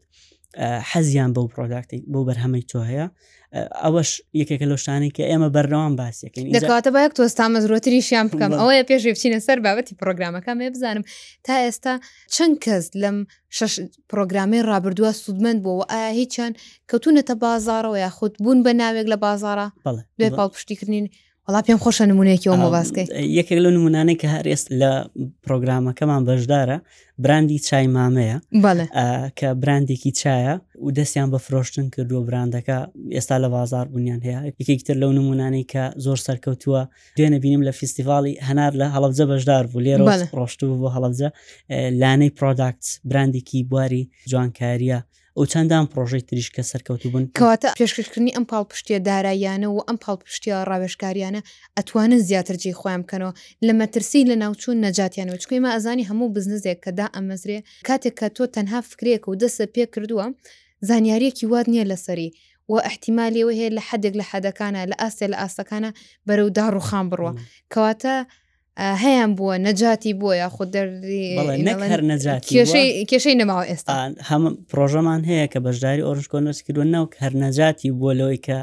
حەزیان 0.91 1.31
بەو 1.35 1.45
پرۆداکتی 1.55 1.99
بۆ 2.11 2.19
بەرهەمەی 2.27 2.63
تۆ 2.71 2.79
هەیە 2.89 3.07
ئەوەش 3.83 4.11
یەکێکە 4.41 4.65
لەشتانی 4.71 5.11
کە 5.15 5.23
ئێمە 5.31 5.49
بەرنەوەم 5.55 5.93
باسیەکەین 6.01 6.45
دەکاتە 6.57 6.89
باەک 6.95 7.11
تۆستا 7.17 7.45
مەزرۆتریشیان 7.53 8.25
بکەم 8.31 8.51
ئەوەیە 8.59 8.83
پێش 8.89 9.01
بچینە 9.13 9.39
سەر 9.47 9.57
بابەتی 9.65 9.93
پرۆگرامەکە 10.01 10.51
مێ 10.59 10.67
بزانم 10.75 11.03
تا 11.45 11.53
ئێستا 11.63 11.93
چەند 12.35 12.55
کەس 12.63 12.85
لەم 13.03 13.17
شش 13.57 13.73
پرۆگرامی 14.11 14.61
ڕابردووە 14.69 15.11
سوودمەند 15.21 15.59
بۆەوە 15.65 15.85
ئایا 15.91 16.11
هیچیان 16.19 16.53
کەوتونەتە 16.89 17.33
بازارەوە 17.43 17.97
یا 18.05 18.09
خودت 18.17 18.35
بوون 18.43 18.59
بە 18.65 18.71
ناوێک 18.81 19.07
لە 19.13 19.17
بازارە 19.25 19.67
بێ 20.19 20.27
پاڵ 20.37 20.49
پشتیکردین 20.55 21.05
وڵا 21.49 21.61
پێم 21.67 21.79
خۆشە 21.83 22.03
نمونونێکی 22.11 22.47
ئەومە 22.51 22.69
باسکەی 22.77 23.07
یەکێک 23.39 23.59
لە 23.65 23.69
نمونانەی 23.77 24.17
کە 24.21 24.27
هەرێست 24.35 24.67
لە 24.81 24.91
پرۆگرامەکەمان 25.45 26.21
بەشدارە 26.27 26.77
براندی 27.23 27.59
چای 27.67 27.87
مامەیە 27.97 28.37
کە 29.39 29.47
براندێکی 29.61 30.11
چایە 30.21 30.55
و 30.85 30.89
دەستیان 30.97 31.29
بە 31.33 31.39
فرۆشتن 31.45 31.85
کردووە 31.95 32.21
براندەکە 32.29 32.77
ئێستا 33.15 33.35
لە 33.43 33.47
بازار 33.55 33.85
بوونیان 33.93 34.19
هەیە 34.25 34.39
یەکێکتر 34.61 34.95
لەو 35.01 35.11
نمونانەی 35.17 35.65
کە 35.73 35.83
زۆر 36.05 36.17
سەرکەوتووە 36.25 36.81
دوێنە 37.17 37.37
بینیم 37.43 37.61
لە 37.67 37.71
فیسیڤالی 37.79 38.33
هەنار 38.47 38.73
لە 38.81 38.87
هەڵبجە 38.95 39.25
بەشدار 39.31 39.63
بوو 39.71 39.81
لێرە 39.85 40.03
ڕۆشت 40.37 40.59
بوو 40.67 40.79
بۆ 40.81 40.87
هەڵبجە 40.95 41.29
لانەی 42.01 42.31
پرۆداکت 42.37 42.83
براندێکی 43.09 43.59
بواری 43.69 44.03
جوانکاریە 44.31 44.99
ئەو 45.37 45.45
چەندان 45.53 45.85
پرۆژەی 45.93 46.23
تریش 46.29 46.49
کە 46.55 46.61
سەرکەوتو 46.71 47.07
بوون 47.11 47.23
کەواتە 47.39 47.67
پێشکردنی 47.79 48.33
ئەم 48.35 48.45
پاڵ 48.51 48.63
پشتیە 48.71 48.99
داراییانە 49.07 49.67
و 49.71 49.79
ئەم 49.87 49.97
پاڵ 50.03 50.17
پشتیە 50.25 50.55
ڕاوێشکاریانە 50.69 51.41
ئەتوانن 51.77 52.21
زیاتر 52.29 52.55
جێ 52.61 52.71
خۆیان 52.79 53.01
بکەنەوە 53.03 53.31
لە 53.67 53.73
مەترسی 53.79 54.21
لە 54.29 54.35
ناوچوون 54.43 54.77
نەجاتیانەوە 54.85 55.37
چکوی 55.41 55.59
ما 55.65 55.69
ئەزانی 55.75 56.07
هەموو 56.09 56.33
بزنزێک 56.35 56.79
کەدا 56.85 57.05
ئەمەزرێ 57.15 57.59
کاتێک 57.87 58.13
کە 58.19 58.27
تۆ 58.35 58.43
تەنها 58.55 58.79
فکرێک 58.89 59.23
و 59.27 59.37
دەسە 59.41 59.63
پێ 59.73 59.83
کردووە 59.93 60.25
زانیارێکی 60.89 61.45
واد 61.53 61.65
نییە 61.73 61.85
لەسەری 61.91 62.29
و 62.71 62.73
احتیممالیەوە 62.89 63.53
هەیە 63.59 63.71
لە 63.77 63.81
حدێک 63.89 64.13
لە 64.19 64.25
حەدەکانە 64.31 64.81
لە 64.91 64.95
ئاستێ 65.01 65.25
لە 65.33 65.37
ئاستەکانە 65.41 65.89
بەرەو 66.27 66.49
داڕوخان 66.57 67.05
بڕوە 67.11 67.31
کەواتە 67.73 68.15
هەیەیان 68.77 69.31
بووە 69.39 69.55
نەجاتی 69.65 70.13
بووە 70.19 70.33
یا 70.43 70.49
خود 70.55 70.69
دەری 70.75 71.25
هەر 71.93 72.01
نەجات 72.11 72.41
کێشەی 73.09 73.35
نەماوە 73.41 73.63
ئێستا 73.71 73.93
هەم 74.29 74.43
پرۆژەمان 74.71 75.21
هەیە 75.29 75.45
کە 75.53 75.59
بەشداری 75.65 76.05
ئۆرشکۆنس 76.07 76.57
کردووە 76.65 76.85
ناو 76.95 77.05
هەر 77.23 77.33
نەجاتی 77.43 77.89
بووە 77.99 78.11
لەوەی 78.19 78.39
کە 78.47 78.57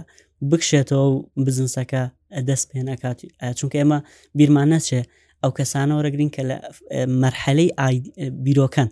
بکشێتەوە 0.50 1.04
و 1.08 1.14
بزنسەکە 1.46 2.02
دەست 2.48 2.66
پێەکات 2.70 3.18
چونکە 3.58 3.76
ئێمە 3.80 3.98
بیرمانە 4.38 4.78
چێ 4.86 5.00
ئەو 5.42 5.50
کەسانەوە 5.58 6.00
رەگرین 6.06 6.30
کە 6.34 6.42
لە 6.50 6.56
مەرحەلەی 7.22 7.68
بیرۆکەن 8.44 8.88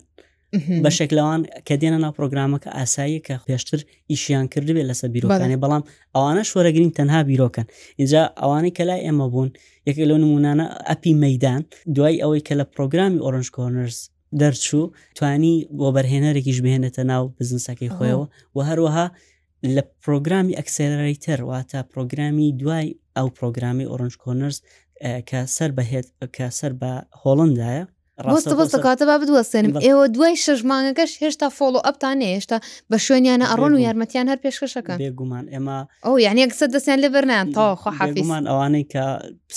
بە 0.83 0.89
شکلەوان 0.99 1.41
کە 1.67 1.73
دێنە 1.81 1.99
ناو 2.03 2.11
پرۆگرامەکە 2.17 2.69
ئاسایی 2.77 3.19
کە 3.27 3.35
پێشتر 3.47 3.79
ئیشیان 4.11 4.45
کردبێت 4.53 4.85
لەسەر 4.89 5.09
بیرۆکانی 5.15 5.57
بەڵام 5.63 5.83
ئەوانە 6.15 6.43
شوەرەگرین 6.51 6.91
تەنها 6.97 7.19
بیرۆکەن 7.29 7.65
اینجا 7.99 8.21
ئەوانەی 8.41 8.73
کە 8.77 8.83
لای 8.89 9.01
ئێمە 9.07 9.25
بوون 9.31 9.49
یەکێک 9.89 10.07
لەو 10.09 10.17
نمونانە 10.25 10.65
ئەپی 10.89 11.13
مەدان 11.23 11.61
دوای 11.95 12.15
ئەوەی 12.23 12.45
کە 12.47 12.53
لە 12.59 12.65
پرۆگرامی 12.75 13.19
ئۆرنج 13.25 13.47
کۆنرس 13.57 13.97
دەرچوو 14.41 14.83
توانی 15.17 15.55
بۆ 15.79 15.87
بەرهێنەرێکیش 15.95 16.57
بهێنێتە 16.63 17.01
ناو 17.11 17.23
بزنسەکەی 17.37 17.93
خۆیەوە 17.95 18.25
و 18.55 18.59
هەروەها 18.69 19.07
لە 19.75 19.83
پرۆگرامی 20.03 20.57
ئەکسلرەیتەر 20.59 21.39
واتە 21.49 21.79
پرۆگرامی 21.91 22.47
دوای 22.61 22.87
ئەو 23.17 23.27
پرۆگرامی 23.37 23.85
ئۆرنج 23.91 24.13
کۆنرس 24.23 24.57
کە 25.29 25.39
سەر 25.55 25.69
بەهێت 25.77 26.07
کە 26.35 26.45
سەر 26.59 26.71
بە 26.81 26.91
هۆڵندایە 27.21 27.83
ڕاستە 28.25 28.55
بەستە 28.59 28.77
کاتە 28.85 29.03
با 29.09 29.15
بدوەستێنم 29.21 29.73
ئێوە 29.85 30.05
دوای 30.15 30.35
شەژمانگەکەش 30.45 31.11
هێشتا 31.23 31.47
فۆڵۆ 31.57 31.79
ئەپتان 31.87 32.17
هێشتا 32.33 32.57
بە 32.91 32.97
شوێنیانە 33.05 33.45
ئەڕۆن 33.51 33.73
و 33.75 33.79
یارمەتیان 33.85 34.27
هەر 34.31 34.39
پێشکەشەکەن 34.45 34.97
بێگومان 35.03 35.45
ئێمە 35.53 35.77
ئەو 36.05 36.15
یعنی 36.25 36.39
یەکسە 36.45 36.65
دەستیان 36.73 36.99
لە 37.03 37.09
بەرنیان 37.15 37.47
تاخوا 37.55 37.91
حافمان 37.99 38.43
ئەوانەی 38.51 38.85
کە 38.93 39.03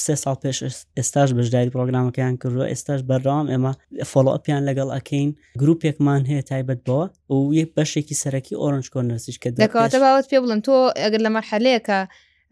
سێ 0.04 0.14
ساڵ 0.22 0.36
پێش 0.42 0.58
ئێستاش 0.98 1.30
بەشداری 1.38 1.70
پرۆگرامەکەیان 1.74 2.34
کردووە 2.40 2.66
ئێستاش 2.72 3.00
بەڕام 3.10 3.46
ئێمە 3.52 3.72
فۆلۆ 4.10 4.30
ئەپیان 4.36 4.62
لەگەڵ 4.68 4.88
ئەکەین 4.96 5.28
گرروپێکمان 5.60 6.22
هەیە 6.30 6.42
تایبەت 6.50 6.80
بەوە 6.86 7.04
و 7.32 7.36
یەک 7.60 7.68
بەشێکی 7.76 8.14
سەرەکی 8.22 8.54
ئۆرنج 8.62 8.86
کۆنەرسیش 8.94 9.36
کە 9.42 9.48
دەکاتە 9.58 9.98
باوت 10.04 10.26
پێ 10.30 10.38
بڵن 10.42 10.60
تۆ 10.66 10.74
ئەگەر 11.02 11.20
لە 11.26 11.30
مەرحەلەیەکە 11.36 11.98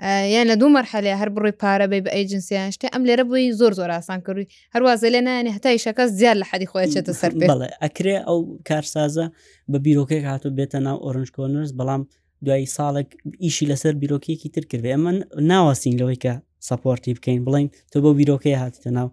یان 0.00 0.46
لە 0.50 0.54
دوو 0.60 0.68
مەرحەلێ 0.76 1.10
هەر 1.20 1.28
بڕی 1.36 1.52
پارە 1.60 1.86
بێ 1.90 1.98
بە 2.06 2.10
ئەیجنسییان 2.16 2.70
شتێ 2.76 2.88
ئەم 2.94 3.02
لێرە 3.08 3.24
بووی 3.28 3.52
زۆر 3.60 3.72
زۆر 3.78 3.90
ئاسان 3.94 4.20
کردووی 4.26 4.46
هەروازە 4.74 5.06
لێ 5.14 5.20
نانی 5.26 5.50
هەتا 5.56 5.70
شەکە 5.84 6.04
زیاد 6.18 6.36
لە 6.42 6.46
حەدی 6.50 6.66
خۆی 6.72 6.86
چێتە 6.94 7.12
سەر 7.20 7.32
بڵێ 7.40 7.46
ئەکرێ 7.84 8.16
ئەو 8.28 8.38
کارسازە 8.68 9.26
بە 9.72 9.78
بیرۆکێک 9.86 10.22
هاتو 10.30 10.48
بێتە 10.58 10.78
ناو 10.86 10.96
ئۆرنج 11.04 11.28
کۆنرس 11.36 11.70
بەڵام 11.78 12.02
دوایی 12.44 12.66
ساڵک 12.76 13.08
ئیشی 13.44 13.64
لەسەر 13.70 13.94
بیرۆکیەکی 14.02 14.48
تر 14.54 14.64
کردێ 14.70 14.90
ئەمە 14.94 15.12
ناوەسین 15.50 15.94
لەوەی 16.00 16.18
کە 16.24 16.32
سپۆرتی 16.68 17.12
بکەین 17.16 17.40
بڵین 17.46 17.66
تۆ 17.90 17.96
بۆ 18.04 18.10
بیرۆکەی 18.18 18.56
هاتیتە 18.62 18.90
ناو 18.98 19.06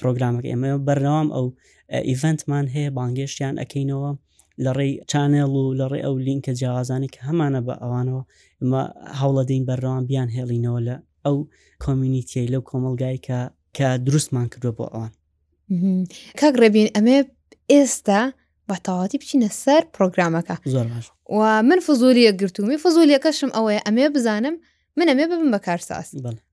پرۆگرامەکە 0.00 0.48
ئێمە 0.52 0.68
بەرنەوام 0.88 1.28
ئەو 1.36 1.46
ئیڤنتمان 2.08 2.66
هەیە 2.74 2.90
بانگێشتیان 2.96 3.54
ئەەکەینەوە 3.62 4.10
لە 4.64 4.70
ڕێی 4.78 4.92
چانێڵ 5.10 5.50
و 5.62 5.76
لە 5.80 5.86
ڕێ 5.92 5.98
ئەو 6.06 6.14
لینکە 6.26 6.52
جیاوازانی 6.58 7.08
کە 7.14 7.20
هەمانە 7.28 7.60
بە 7.66 7.74
ئەوانەوە 7.82 8.22
ئمە 8.62 8.82
هەوڵە 9.20 9.42
دەین 9.50 9.62
بەرەوان 9.68 10.02
بیان 10.10 10.28
هێڵینەوە 10.36 10.80
لە 10.88 10.96
ئەو 11.24 11.36
کۆمیونیتی 11.84 12.50
لەو 12.52 12.62
کۆمەلگای 12.70 13.18
کە 13.26 13.40
کە 13.76 13.88
دروستمان 14.06 14.46
کردو 14.52 14.70
بۆ 14.78 14.86
ئەوان 14.92 15.12
کاک 16.40 16.54
ڕێبین 16.62 16.88
ئەمێ 16.96 17.18
ئێستا 17.72 18.22
بەتەواتی 18.70 19.18
بچینە 19.22 19.50
سەر 19.64 19.82
پرۆگرامەکە 19.94 20.54
و 21.38 21.40
من 21.68 21.78
فزولیە 21.86 22.32
گرتومی 22.40 22.78
فزولیەکەشم 22.84 23.50
ئەوەیە 23.56 23.80
ئەمێ 23.86 24.06
بزانم 24.16 24.54
من 24.98 25.06
ئەمێ 25.10 25.24
ببم 25.30 25.50
بە 25.54 25.58
کارساس 25.66 26.06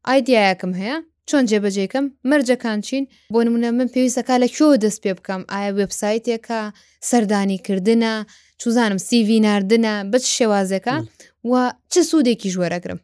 ئایدیایەکەم 0.08 0.72
هەیە 0.82 0.98
چۆن 1.30 1.44
جێبەجێکم 1.52 2.06
مەرجەکان 2.30 2.80
چین 2.88 3.04
بۆ 3.34 3.40
نمونە 3.46 3.70
من 3.80 3.88
پێویستەکە 3.94 4.36
لە 4.44 4.48
کۆ 4.58 4.66
دەست 4.84 5.00
پێ 5.04 5.12
بکەم 5.18 5.42
ئایا 5.52 5.72
وبسایتێکە 5.80 6.60
سەردانیکردە 7.10 7.96
چوزانم 8.62 9.00
سیV 9.08 9.30
نردە 9.46 9.90
بچ 10.12 10.24
شێوازەکە 10.38 10.96
و 11.52 11.54
چه 11.94 12.02
سوودێکی 12.10 12.48
ژوەرەگرم 12.56 13.00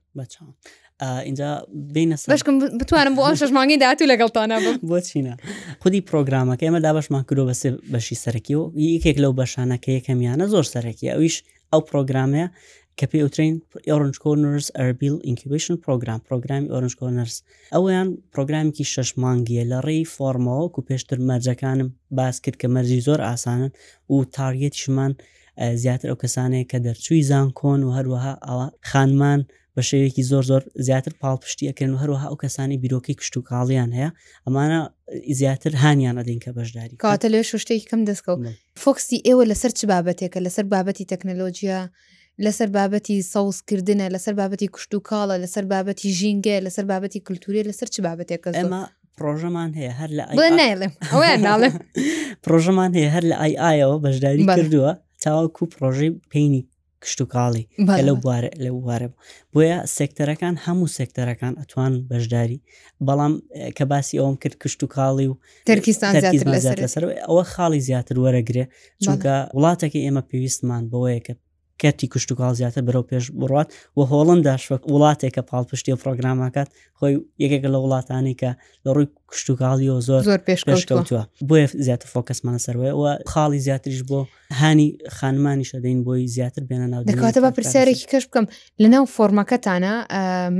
اینجا 1.29 1.49
بینە 1.95 2.15
بەشکم 2.33 2.55
بتوانم 2.81 3.13
بۆ 3.17 3.21
ئەم 3.27 3.35
شەشمانگی 3.41 3.77
داات 3.83 3.99
و 4.01 4.05
لەگەڵتانە 4.11 4.55
بۆچینە 4.89 5.33
خودی 5.81 6.01
پرۆگرامەکە 6.09 6.63
ئمە 6.67 6.79
دابشمان 6.85 7.23
کرۆ 7.29 7.43
بەسێ 7.49 7.69
بەشی 7.93 8.15
سەرکی 8.23 8.53
و 8.59 8.63
یکێک 8.97 9.17
لەو 9.23 9.33
بەشانەکە 9.39 9.89
یەکەمیانە 9.97 10.45
زۆر 10.53 10.65
سەرەکی 10.73 11.11
ئەویش 11.11 11.35
ئەو 11.73 11.81
پرۆگرامەیە 11.89 12.47
کە 12.99 13.05
پێ 13.11 13.17
ئۆترین 13.25 13.53
ئۆرنج 13.89 14.15
کۆنرس 14.23 14.67
ئەربیل 14.77 15.15
ئینکیبیشن 15.27 15.75
پروۆگرام 15.83 16.19
پروۆگرامی 16.27 16.67
ئۆرنج 16.73 16.93
کۆنرس 16.99 17.35
ئەویان 17.75 18.07
پرۆگرامێکی 18.33 18.85
شەش 18.93 19.09
مانگیە 19.23 19.63
لە 19.71 19.79
ڕێی 19.85 20.03
فۆرمەوە 20.15 20.65
و 20.65 20.81
پێشتر 20.89 21.19
مەرجەکانم 21.29 21.89
باس 22.17 22.35
کرد 22.43 22.57
کە 22.61 22.67
مەرجی 22.75 22.99
زۆر 23.07 23.19
ئاسانن 23.27 23.71
و 24.13 24.15
تارگێت 24.35 24.75
شمان 24.83 25.11
زیاتر 25.83 26.07
ئەو 26.11 26.17
کەسانەیە 26.23 26.65
کە 26.71 26.77
دەرچووی 26.85 27.23
زان 27.29 27.47
کۆن 27.59 27.79
و 27.83 27.89
هەروەها 27.97 28.33
ئەوە 28.47 28.65
خانمان 28.89 29.41
بە 29.77 29.81
شەیەکی 29.89 30.23
زۆر 30.31 30.43
زۆر 30.51 30.63
زیاتر 30.87 31.13
پاڵپشتیەکەن 31.21 31.91
و 31.93 31.97
هەروەها 32.03 32.27
ئەو 32.31 32.37
کەسانی 32.43 32.77
بیرۆکی 32.83 33.13
کشت 33.19 33.33
و 33.37 33.45
کاڵیان 33.49 33.91
هەیە 33.97 34.09
ئەمانە 34.47 34.79
زیاتر 35.39 35.71
هاانیان 35.83 36.15
ئەدەین 36.21 36.39
کە 36.43 36.51
بەشداری 36.57 36.95
کاتە 37.05 37.27
لێ 37.33 37.41
شوشتێکی 37.51 37.87
کەم 37.91 38.01
دەستکەوت 38.09 38.39
فۆکسی 38.83 39.17
ئێوە 39.27 39.43
لەسەر 39.51 39.71
چ 39.77 39.81
بابەتێکە 39.91 40.39
لەسەر 40.45 40.65
بابەتی 40.73 41.05
تەکنەلۆژیا 41.11 41.79
لەسەر 42.45 42.69
بابەتی 42.77 43.17
سەوزکردنە 43.33 44.07
لەسەر 44.15 44.33
بابەتی 44.39 44.67
کوشت 44.73 44.91
و 44.95 44.99
کاڵە 45.09 45.35
لەسەر 45.43 45.65
بابەتی 45.73 46.09
ژینگە 46.19 46.57
لەسەر 46.65 46.85
بابەتی 46.91 47.19
کللتوری 47.27 47.67
لەسەر 47.69 47.87
چ 47.93 47.95
بابەتێک 48.07 48.43
ئەمە 48.57 48.81
پرۆژەمان 49.17 49.69
هەیە 49.77 49.93
هەر 49.99 50.09
لە 50.17 50.23
ناڵێ 51.47 51.69
پرۆژەمان 52.43 52.91
هەیە 52.97 53.09
هەر 53.15 53.23
لە 53.31 53.35
ئای 53.41 53.53
ئایەوە 53.63 53.97
بەشداری 54.03 54.43
کردووە 54.57 54.91
تاواکو 55.23 55.63
پرۆژەی 55.73 56.11
پێینی 56.31 56.61
کشت 57.03 57.19
و 57.21 57.25
کاڵی 57.33 57.65
لەو 58.07 58.17
بوارە 58.23 58.49
لە 58.63 58.69
وارە 58.87 59.07
بۆیە 59.53 59.77
سێکتەرەکان 59.97 60.55
هەموو 60.65 60.91
سێکتەرەکان 60.97 61.53
ئەتوان 61.61 61.93
بەشداری 62.11 62.59
بەڵام 63.07 63.33
کە 63.77 63.83
باسی 63.91 64.19
ئەوم 64.21 64.35
کرد 64.41 64.55
کشت 64.63 64.79
و 64.83 64.87
کاڵی 64.95 65.27
و 65.29 65.33
ترکستان 65.69 66.13
لەسەر 66.83 67.03
ئەوە 67.29 67.43
خاڵی 67.53 67.81
زیاتر 67.87 68.15
وەرەگرێ 68.23 68.65
چونکە 69.03 69.33
وڵاتێکی 69.57 70.01
ئێمە 70.05 70.23
پێویستمان 70.29 70.83
بەوەیە 70.91 71.21
کە 71.25 71.33
کەتی 71.81 72.07
کوشتتوکال 72.13 72.53
زیاتر 72.61 72.81
بەرەو 72.87 73.03
پێش 73.11 73.25
بڕات 73.41 73.67
و 73.97 74.01
هۆڵنداش 74.11 74.63
وڵاتێک 74.93 75.31
کە 75.35 75.41
پاڵپشتی 75.51 75.97
پرۆگراماکات 76.03 76.69
خۆی 76.99 77.15
یەکێک 77.43 77.63
لە 77.73 77.79
وڵاتانی 77.83 78.35
کە 78.41 78.51
لە 78.85 78.89
ڕووی 78.95 79.07
کوشتتوکالیەوە 79.29 79.99
زۆر 80.07 80.21
زۆر 80.31 80.39
پێشکەوتووە 80.49 81.23
بۆیە 81.49 81.67
زیاتر 81.85 82.07
فۆکەسمانە 82.13 82.59
سەروەوە 82.65 83.11
خاڵی 83.31 83.59
زیاتریش 83.65 84.01
بۆ 84.09 84.19
هانی 84.61 84.87
خانمانی 85.17 85.65
شەدەین 85.71 85.99
بۆی 86.07 86.27
زیاتر 86.35 86.61
بێنە 86.69 86.87
ناو 86.93 87.01
دەکاتە 87.07 87.39
بە 87.45 87.49
پرسیارێکی 87.57 88.07
کەش 88.11 88.23
بکەم 88.27 88.45
لەناو 88.83 89.05
فۆرمەکەتانە 89.15 89.93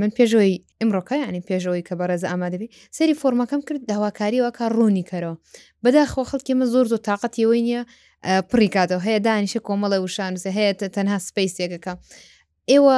من 0.00 0.10
پێشەوەی 0.18 0.52
ئمڕۆکە 0.82 1.14
ینی 1.24 1.42
پێشەوەی 1.50 1.82
کە 1.88 1.94
بەڕێز 2.00 2.22
ئامادەبی 2.30 2.68
سەری 2.96 3.14
فۆرمەکەم 3.20 3.60
کرد 3.68 3.80
داواکاریەوە 3.92 4.50
کار 4.58 4.70
ڕوونی 4.78 5.04
کەرەوە 5.10 5.36
بەداخۆ 5.84 6.22
خەڵکی 6.30 6.54
مە 6.58 6.64
زۆر 6.72 6.86
زۆر 6.90 7.00
تااقەتەوەی 7.08 7.62
نییە 7.68 7.82
پڕیکاتەوە 8.50 9.02
هەیە 9.06 9.20
دانیشە 9.26 9.60
کۆمەڵە 9.66 9.98
وشانوسە 10.04 10.50
هەیە 10.58 10.72
تەنها 10.96 11.18
سپیسێکەکە 11.28 11.92
ئێوە 12.72 12.96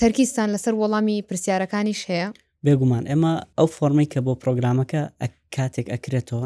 تەرکیستان 0.00 0.48
لەسەر 0.54 0.74
وەڵامی 0.80 1.16
پرسیارەکانیش 1.28 2.00
هەیە 2.10 2.28
بێگومان 2.64 3.04
ئێمە 3.10 3.32
ئەو 3.58 3.68
فۆرمی 3.76 4.06
کە 4.12 4.18
بۆ 4.24 4.32
پرۆگرامەکە 4.42 5.02
کاتێک 5.56 5.86
ئەکرێتەوە 5.94 6.44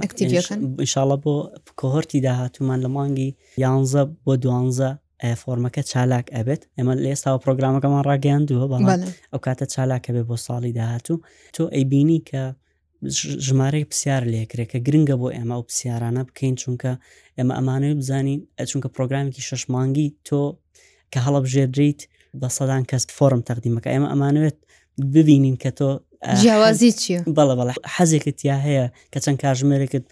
ئینشاڵە 0.82 1.16
بۆ 1.24 1.34
کۆهرتی 1.80 2.18
داهاتومان 2.26 2.78
لە 2.84 2.88
مانگی 2.96 3.28
یانزە 3.64 4.02
بۆ 4.24 4.32
دوانزە 4.42 4.90
فۆرمەکە 5.42 5.82
چالاک 5.90 6.26
ئەبێت 6.36 6.62
ئەمە 6.76 6.94
لێستاوە 7.04 7.38
پرۆگرامەکەمان 7.44 8.02
ڕاگەیان 8.10 8.42
دووە 8.48 8.66
بەڵ 8.72 8.82
ئەو 9.32 9.40
کاتە 9.46 9.64
چالاکە 9.74 10.10
بێ 10.14 10.22
بۆ 10.28 10.36
ساڵی 10.46 10.72
داهاتوو 10.78 11.16
تۆ 11.54 11.62
ئەیبینی 11.76 12.20
کە 12.28 12.42
ژمارەی 13.46 13.84
پرسیار 13.90 14.22
لێکرێت 14.32 14.68
کە 14.72 14.78
گرنگە 14.86 15.16
بۆ 15.20 15.28
ئێمە 15.36 15.56
و 15.58 15.64
پرسیارانە 15.68 16.22
بکەین 16.28 16.54
چونکە 16.62 16.92
ئێمە 17.38 17.52
ئەمانەوە 17.58 17.94
بزانین 18.00 18.40
ئەچونکە 18.58 18.88
پرۆگرامێکی 18.94 19.42
شەشمانگی 19.48 20.06
تۆ 20.28 20.42
کە 21.12 21.18
هەڵە 21.24 21.40
بژێدریت 21.44 22.00
بە 22.40 22.48
سەدان 22.56 22.82
کەس 22.90 23.02
فۆرم 23.16 23.40
تەقدیمەکە 23.48 23.88
ئێمە 23.94 24.08
ئەمانوێت 24.12 24.58
ببینین 25.14 25.56
کە 25.62 25.70
تۆ 25.78 25.90
جیاوازی 26.42 26.90
چیە 27.00 27.20
بەڵە 27.36 27.54
بەڵە 27.58 27.72
حەزێکت 27.94 28.38
یا 28.50 28.56
هەیە 28.66 28.86
کە 29.12 29.18
چەند 29.24 29.38
کاژمێرەکەت 29.44 30.04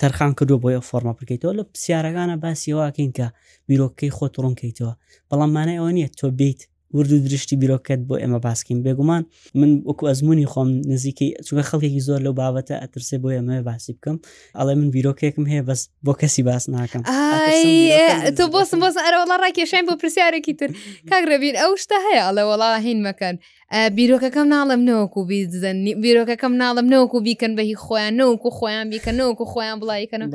تەرخان 0.00 0.30
کردو 0.38 0.56
بۆ 0.62 0.68
فۆرمە 0.88 1.12
بکەیتەوە 1.18 1.52
لە 1.58 1.62
پرسیارەکانە 1.72 2.36
باسیەوەکەین 2.44 3.10
کە 3.18 3.26
بیرۆکەی 3.68 4.14
خۆت 4.16 4.34
ڕوونکەیتەوە 4.42 4.92
بەڵاممانە 5.30 5.74
ئەوە 5.78 5.90
نیە 5.96 6.08
تۆ 6.18 6.26
بیت 6.40 6.60
ورد 6.94 7.12
و 7.12 7.18
درشتی 7.18 7.56
بیرۆکەت 7.62 8.00
بۆ 8.08 8.14
ئێمە 8.22 8.38
باسکەین 8.46 8.78
بێگومان 8.86 9.22
من 9.60 9.70
وەکو 9.88 10.04
ئەزمموی 10.08 10.46
خۆم 10.52 10.68
نزیکەی 10.92 11.30
چوە 11.46 11.62
خەڵکێکی 11.68 12.00
زۆر 12.08 12.20
لەو 12.26 12.34
بابەتە 12.40 12.74
ئەترسێ 12.82 13.16
بۆ 13.22 13.28
ئێمە 13.36 13.56
باسی 13.68 13.92
بکەم 13.96 14.16
ئەڵێ 14.58 14.74
من 14.80 14.88
بیرۆکێکم 14.94 15.44
هەیە 15.52 15.62
بەس 15.68 15.80
بۆ 16.06 16.12
کەسی 16.20 16.42
باس 16.48 16.64
ناکەم 16.74 17.02
تۆ 18.38 18.44
بۆسم 18.54 18.78
بۆس 18.82 18.96
ئەرەوەڵا 19.04 19.36
ڕاکێشین 19.44 19.84
بۆ 19.88 19.94
پرسیارێکی 20.00 20.54
تر 20.60 20.70
کاگرەبین 21.10 21.54
ئەو 21.62 21.72
شتە 21.82 21.96
هەیە 22.06 22.22
ئەڵێ 22.26 22.44
وڵا 22.50 22.68
هین 22.86 22.98
مەکەن. 23.08 23.36
بیرۆکەکەم 23.96 24.46
ناڵم 24.54 24.80
نەوەکو 24.88 25.20
بیزن 25.28 25.76
بیرۆکەکەم 26.04 26.52
ناڵم 26.62 26.86
نەوەکو 26.92 27.18
بیکەن 27.26 27.52
بەهی 27.58 27.76
خۆیان 27.84 28.14
نەوەکو 28.20 28.50
خۆیان 28.58 28.86
بیکە 28.92 29.12
نەوەکو 29.18 29.44
خۆیان 29.52 29.76
بڵایکەنم 29.82 30.28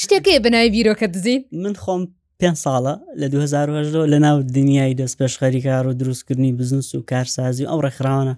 شتێکی 0.00 0.36
بەناوی 0.44 0.70
بیرۆکە 0.76 1.06
دزین 1.14 1.40
من 1.62 1.74
خۆم 1.82 2.02
پێ 2.40 2.46
ساڵە 2.64 2.94
لە 3.20 3.26
2010 3.32 4.06
لە 4.12 4.18
ناو 4.24 4.38
دنیای 4.54 4.94
دەست 5.00 5.16
پێش 5.18 5.34
خەریکار 5.40 5.86
و 5.88 5.92
دروستکردنی 6.00 6.52
بزنس 6.52 6.94
و 6.94 7.02
کارسازی 7.10 7.64
ئەو 7.70 7.80
ڕێکخراوانە 7.84 8.34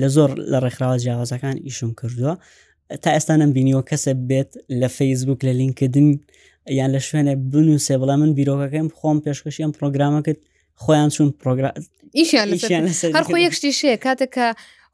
لە 0.00 0.08
زۆر 0.16 0.30
لە 0.52 0.58
ڕێکخراوە 0.64 0.96
جیاوازەکان 1.04 1.56
ئیشم 1.66 1.90
کردووە 2.00 2.34
تا 3.02 3.08
ئێستا 3.16 3.30
نم 3.38 3.50
بینیەوە 3.56 3.84
کەسە 3.90 4.12
بێت 4.28 4.50
لە 4.80 4.88
فەیسبوک 4.96 5.40
لە 5.46 5.52
لینکردن 5.60 6.08
یان 6.78 6.92
لە 6.98 7.02
شوێنە 7.08 7.32
بنووسێ 7.52 7.96
بڵام 8.02 8.18
من 8.22 8.32
بیرۆکەکەم 8.38 8.88
خۆم 8.98 9.18
پێشکەشیان 9.26 9.70
پرۆگرامەکەت 9.78 10.38
خۆیان 10.82 11.08
چون 11.16 11.28
پرۆگرام 11.42 11.74
ئیشیان 12.18 12.86
هەرخۆ 12.88 13.36
یەکشتیشەیە 13.46 13.96
کاتێککە 14.04 14.48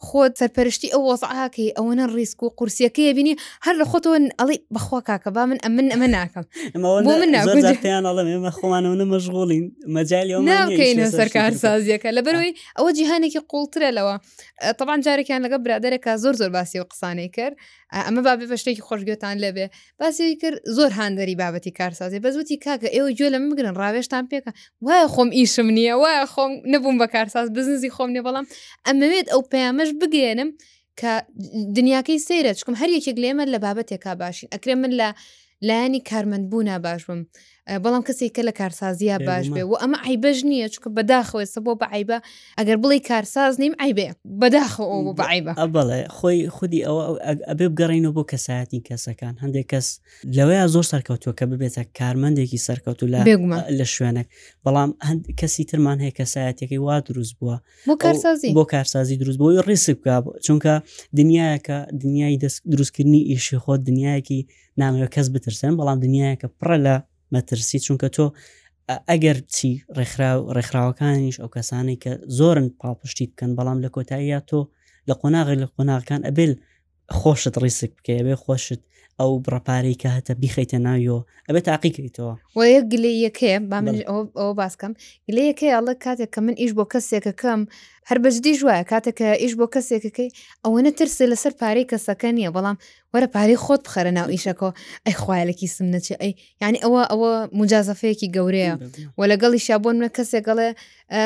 خۆت 0.06 0.32
سەرپەرشتی 0.40 0.92
ئەو 0.94 1.02
وەزعاکەی 1.10 1.74
ئەوەنە 1.78 2.04
ڕیسک 2.14 2.38
و 2.42 2.48
قورسیەکەی 2.58 3.14
بینی 3.18 3.34
هەر 3.66 3.74
لە 3.80 3.84
خۆتەوە 3.90 4.16
ئەڵی 4.40 4.58
بەخوا 4.74 5.00
کاکە 5.08 5.30
با 5.36 5.44
من 5.50 5.58
ئە 5.64 5.68
من 5.76 5.86
ئەمە 5.94 6.08
ناکەم 6.16 6.44
منیانڵم 7.08 8.26
ئێمە 8.32 8.50
خۆمانەوەە 8.58 9.06
مەژغۆڵین 9.12 9.64
مەجای 9.96 11.06
سەرکار 11.18 11.52
سازیەکە 11.64 12.08
لە 12.16 12.20
بەرەوەی 12.26 12.52
ئەوە 12.78 12.90
جیهانێکی 12.96 13.40
قوڵترە 13.52 13.90
لەوە 13.98 14.14
تەوان 14.78 15.00
جارێکیان 15.06 15.40
لەگە 15.46 15.58
برادێکە 15.64 16.12
زۆر 16.22 16.34
زۆر 16.40 16.50
باسی 16.56 16.80
و 16.80 16.84
قسانەی 16.90 17.30
کرد 17.36 17.54
ئەمە 18.06 18.20
بابێ 18.26 18.46
بەشتێکی 18.52 18.82
خۆشگوێتان 18.88 19.34
لەبێ 19.44 19.66
باسی 20.00 20.36
کرد 20.42 20.56
زۆر 20.76 20.90
هاندەری 20.98 21.36
بابەتی 21.42 21.72
کارسازی 21.78 22.18
بەزوتی 22.24 22.56
کاکە 22.64 22.88
ئێوە 22.94 23.10
گوێ 23.18 23.28
لە 23.34 23.38
مگرن 23.50 23.74
ڕاوێشتان 23.82 24.24
پێکە 24.30 24.50
وایە 24.86 25.06
خۆم 25.14 25.28
ئیشم 25.38 25.68
نییە 25.76 25.94
وایە 26.02 26.24
خۆم 26.32 26.52
نبووم 26.72 26.96
بە 27.02 27.06
کارساز 27.14 27.46
بزنزی 27.56 27.90
خۆم 27.96 28.10
نێ 28.16 28.20
بەڵام 28.26 28.46
ئەمەوێت 28.88 29.26
ئەو 29.32 29.42
پەیامە 29.52 29.84
ئەمەش 29.88 30.09
بگێنم 30.09 30.50
کە 31.00 31.12
دنیاکەی 31.76 32.18
سەیرە 32.28 32.52
چکم 32.59 32.75
هەر 32.83 32.90
یەکێک 32.97 33.16
لێمە 33.23 33.45
لە 33.54 33.59
بابەتێکا 33.64 34.12
باشین 34.23 34.49
ئەکرێ 34.54 34.75
من 34.83 34.92
لە 35.00 35.09
لایانی 35.68 36.00
کارمەندبوونا 36.11 36.76
باش 36.85 37.02
بم 37.09 37.21
بەڵام 37.84 38.02
کەسێک 38.08 38.32
کە 38.37 38.42
لە 38.48 38.52
کارسازیە 38.60 39.16
باش 39.28 39.46
بێ 39.54 39.62
و 39.70 39.75
ئەمە 39.82 39.98
عیبەژ 40.08 40.38
نییە 40.50 40.68
چکە 40.75 40.88
بەداخەوێسە 40.96 41.58
بۆ 41.66 41.72
بەعیبە 41.82 42.18
ئەگەر 42.58 42.76
بڵی 42.82 43.00
کارساز 43.08 43.52
نیم 43.62 43.75
عیبێ 43.84 44.08
بەداخەوە 44.42 44.96
بۆ 45.06 45.12
بەعیبە 45.20 45.52
بڵێ 45.76 46.00
خۆی 46.16 46.38
خودی 46.56 46.80
ئەوە 46.87 47.02
ئەبێ 47.48 47.64
بگەڕینەوە 47.72 48.12
بۆ 48.16 48.22
کەسایەتی 48.32 48.80
کەسەکان 48.88 49.34
هەندێک 49.42 49.66
کەس 49.72 49.87
لەوەیە 50.37 50.64
زۆر 50.75 50.84
سەرکەوتووە 50.92 51.32
کە 51.38 51.44
ببێتە 51.50 51.82
کارمەندێکی 51.98 52.58
سەرکەوت 52.68 52.98
لە 53.12 53.20
لە 53.78 53.87
شوێنێک 53.94 54.28
بەڵام 54.64 54.90
هەند 55.08 55.22
کەسی 55.40 55.62
ترمان 55.70 55.98
هەیە 56.04 56.14
کەسایەتێکی 56.18 56.78
وا 56.87 56.96
دروست 57.08 57.34
بووە 57.38 57.56
بۆ 57.88 57.94
کارسازی 58.04 58.48
بۆ 58.56 58.62
کارسازی 58.72 59.16
دروست 59.22 59.38
بۆی 59.40 59.56
ڕیسک 59.68 59.96
بکە 60.04 60.16
چونکە 60.46 60.72
دنیاەکە 61.18 61.76
دنیای 62.02 62.34
دروستکردنی 62.72 63.20
ئیشی 63.30 63.56
خۆ 63.62 63.72
دنیاەکی 63.88 64.40
نامەوە 64.80 65.08
کەس 65.14 65.26
بترسن 65.34 65.72
بەڵام 65.78 65.98
دنیاەکە 66.04 66.48
پڕە 66.60 66.78
لە 66.87 66.96
مەترسی 67.35 67.78
چونکە 67.87 68.08
تۆ 68.16 68.26
ئەگەر 69.11 69.38
چی 69.54 69.70
ڕێکخراوەکانیش 70.56 71.37
ئەو 71.40 71.50
کەسانی 71.56 72.00
کە 72.02 72.12
زۆرن 72.38 72.66
پاپشتی 72.80 73.28
بکەن 73.30 73.50
بەڵام 73.58 73.78
لە 73.85 73.88
کۆتاییە 73.94 74.38
تۆ 74.49 74.61
لە 75.08 75.14
قۆناغی 75.20 75.61
لە 75.62 75.66
قۆناغەکان 75.75 76.20
ئەبل 76.25 76.52
خۆشت 77.16 77.54
ڕیسک 77.64 77.90
بکەوێ 77.98 78.34
خۆشت 78.44 78.80
ئەو 79.20 79.30
بڕپارەی 79.44 79.96
کە 80.02 80.08
هەتە 80.16 80.32
بیخیتە 80.42 80.78
ناویەوە 80.86 81.20
ئەبێت 81.48 81.64
تاقیکەیتەوە 81.68 82.34
و 82.56 82.60
یە 82.74 82.80
گلێ 82.92 83.12
یەکێ 83.26 83.50
ئەو 84.40 84.50
باسکەم 84.60 84.92
گلێ 85.28 85.42
یەکەی 85.50 85.70
ئەڵە 85.76 85.94
کاتێک 86.04 86.30
کە 86.34 86.40
من 86.46 86.54
ئیش 86.60 86.72
بۆ 86.78 86.84
کەسێکەکەم 86.92 87.60
هەر 88.08 88.18
بەجدی 88.24 88.52
ژوایە 88.60 88.84
کاتێککە 88.92 89.26
ئیش 89.42 89.52
بۆ 89.60 89.66
کەسێکەکەی 89.74 90.28
ئەوەنە 90.64 90.90
ترسێ 90.98 91.24
لەسەر 91.32 91.52
پارەی 91.60 91.86
کەسەکە 91.92 92.28
نییە 92.36 92.50
بەڵام 92.56 92.76
وەرە 93.12 93.28
پارەی 93.34 93.58
خۆت 93.64 93.80
بخەرە 93.86 94.12
ناو 94.18 94.26
ئیشەکە 94.34 94.68
ئەی 95.06 95.14
خوالێکی 95.22 95.68
سم 95.74 95.86
نەچێ 95.94 96.14
ئەی 96.22 96.32
یعنی 96.62 96.78
ئەوە 96.84 97.02
ئەوە 97.10 97.30
مجازەفەیەکی 97.60 98.28
گەورەیە 98.36 98.74
و 99.18 99.20
لەگەڵی 99.32 99.60
شابۆن 99.66 99.96
منە 100.00 100.10
کەسێکگەڵێ 100.16 100.70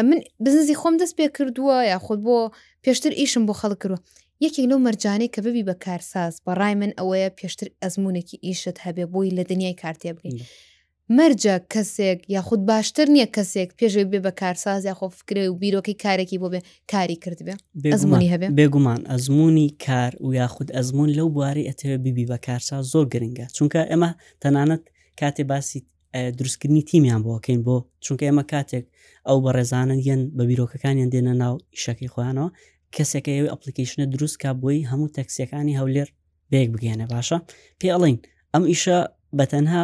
من 0.08 0.18
بزنزی 0.44 0.76
خۆم 0.80 0.94
دەست 1.02 1.14
پێ 1.18 1.26
کردووە 1.36 1.76
یا 1.92 1.98
خودت 2.04 2.22
بۆ 2.26 2.36
پێشتر 2.84 3.12
ئیشم 3.20 3.42
بۆ 3.48 3.54
خەڵ 3.60 3.74
کردووە 3.82 3.98
یەکێک 4.46 4.66
لەو 4.70 4.78
مەرجانەی 4.86 5.30
کە 5.34 5.40
ببی 5.46 5.64
بە 5.68 5.74
کارساز 5.84 6.32
بەڕای 6.46 6.74
من 6.80 6.92
ئەوەیە 6.98 7.28
پێشتر 7.38 7.68
ئەزمونێکی 7.82 8.36
ئیشت 8.46 8.78
هەبێ 8.86 9.04
بۆی 9.12 9.28
لە 9.38 9.42
دنیای 9.50 9.74
کارتێ 9.82 10.10
بگەین. 10.16 10.42
مەرجە 11.16 11.54
کەسێک 11.72 12.20
یاخود 12.36 12.60
باشتر 12.70 13.06
نییە 13.14 13.26
کەسێک 13.36 13.70
پێشوی 13.78 14.06
بێ 14.12 14.18
بە 14.26 14.32
کارساز 14.40 14.80
یاخۆ 14.90 15.06
فکرێ 15.18 15.44
و 15.48 15.58
بیرۆکی 15.62 15.94
کارێکی 16.04 16.36
بۆ 16.42 16.48
بێ 16.54 16.60
کاری 16.92 17.16
کردبێ 17.24 17.54
ئەزمموی 17.92 18.28
هەبێ 18.32 18.46
بێگومان 18.58 19.00
ئەزمموی 19.12 19.68
کار 19.86 20.12
و 20.26 20.28
یاخود 20.40 20.68
ئەزمون 20.76 21.10
لەو 21.18 21.28
بواری 21.34 21.64
ئەتەوێ 21.70 21.98
بیبی 22.04 22.24
بە 22.30 22.38
کارساز 22.46 22.84
زۆر 22.92 23.06
گرنگە 23.14 23.46
چونکە 23.56 23.80
ئێمە 23.90 24.10
تەنانەت 24.42 24.82
کاتێ 25.20 25.42
باسی 25.50 25.78
دروستکردنی 26.38 26.82
تیمیان 26.90 27.20
بۆکەین 27.26 27.60
بۆ 27.66 27.76
چونکە 28.04 28.24
ئێمە 28.28 28.44
کاتێک 28.52 28.84
ئەو 29.28 29.36
بە 29.44 29.50
ڕێزانن 29.56 30.00
یەن 30.10 30.20
بە 30.36 30.42
بیرۆکەکانیان 30.48 31.08
دێنە 31.14 31.34
ناو 31.42 31.54
ئیشەکەی 31.74 32.10
خۆیانەوە 32.14 32.48
کەسێکە 32.96 33.30
ئەوی 33.36 33.52
ئەپلیکیشنە 33.52 34.04
دروستکە 34.14 34.50
بۆی 34.62 34.86
هەموو 34.90 35.12
تەکسیەکانی 35.18 35.78
هەولێر 35.80 36.08
بێک 36.52 36.68
بگەێنە 36.74 37.06
باشە 37.12 37.38
پێ 37.78 37.88
ئەڵین 37.94 38.16
ئەم 38.52 38.64
ئیشە 38.72 38.98
بەتەنها 39.38 39.82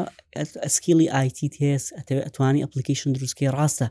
ئەسکیلی 0.65 1.07
آیتی 1.21 1.49
تس 1.57 1.85
ئەتەوێت 1.99 2.25
ئەتوانی 2.27 2.63
ئەپلیکیشن 2.65 3.11
دروستکی 3.17 3.49
ڕاستە 3.57 3.89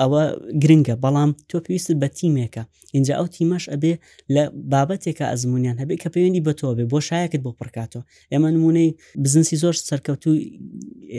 ئەوە 0.00 0.22
گرنگە 0.62 0.94
بەڵام 1.04 1.30
تۆ 1.50 1.56
پێویستت 1.64 1.96
بە 2.02 2.08
تیمێکە 2.18 2.62
اینجا 2.96 3.14
ئەو 3.18 3.26
تیمەش 3.36 3.64
ئەبێ 3.72 3.94
لە 4.34 4.42
بابەتێکە 4.72 5.24
ئەزمونیان 5.30 5.76
هەبێت 5.82 5.98
کە 6.02 6.08
پەیوەندی 6.14 6.42
بەتەوە 6.48 6.72
بێ 6.78 6.84
بۆ 6.92 6.98
شایەکت 7.08 7.40
بۆ 7.44 7.50
پڕکاتەوە 7.60 8.02
ئێمە 8.32 8.48
نمونەی 8.56 8.88
بزنسی 9.24 9.56
زۆر 9.62 9.74
سەرکەوتو 9.90 10.30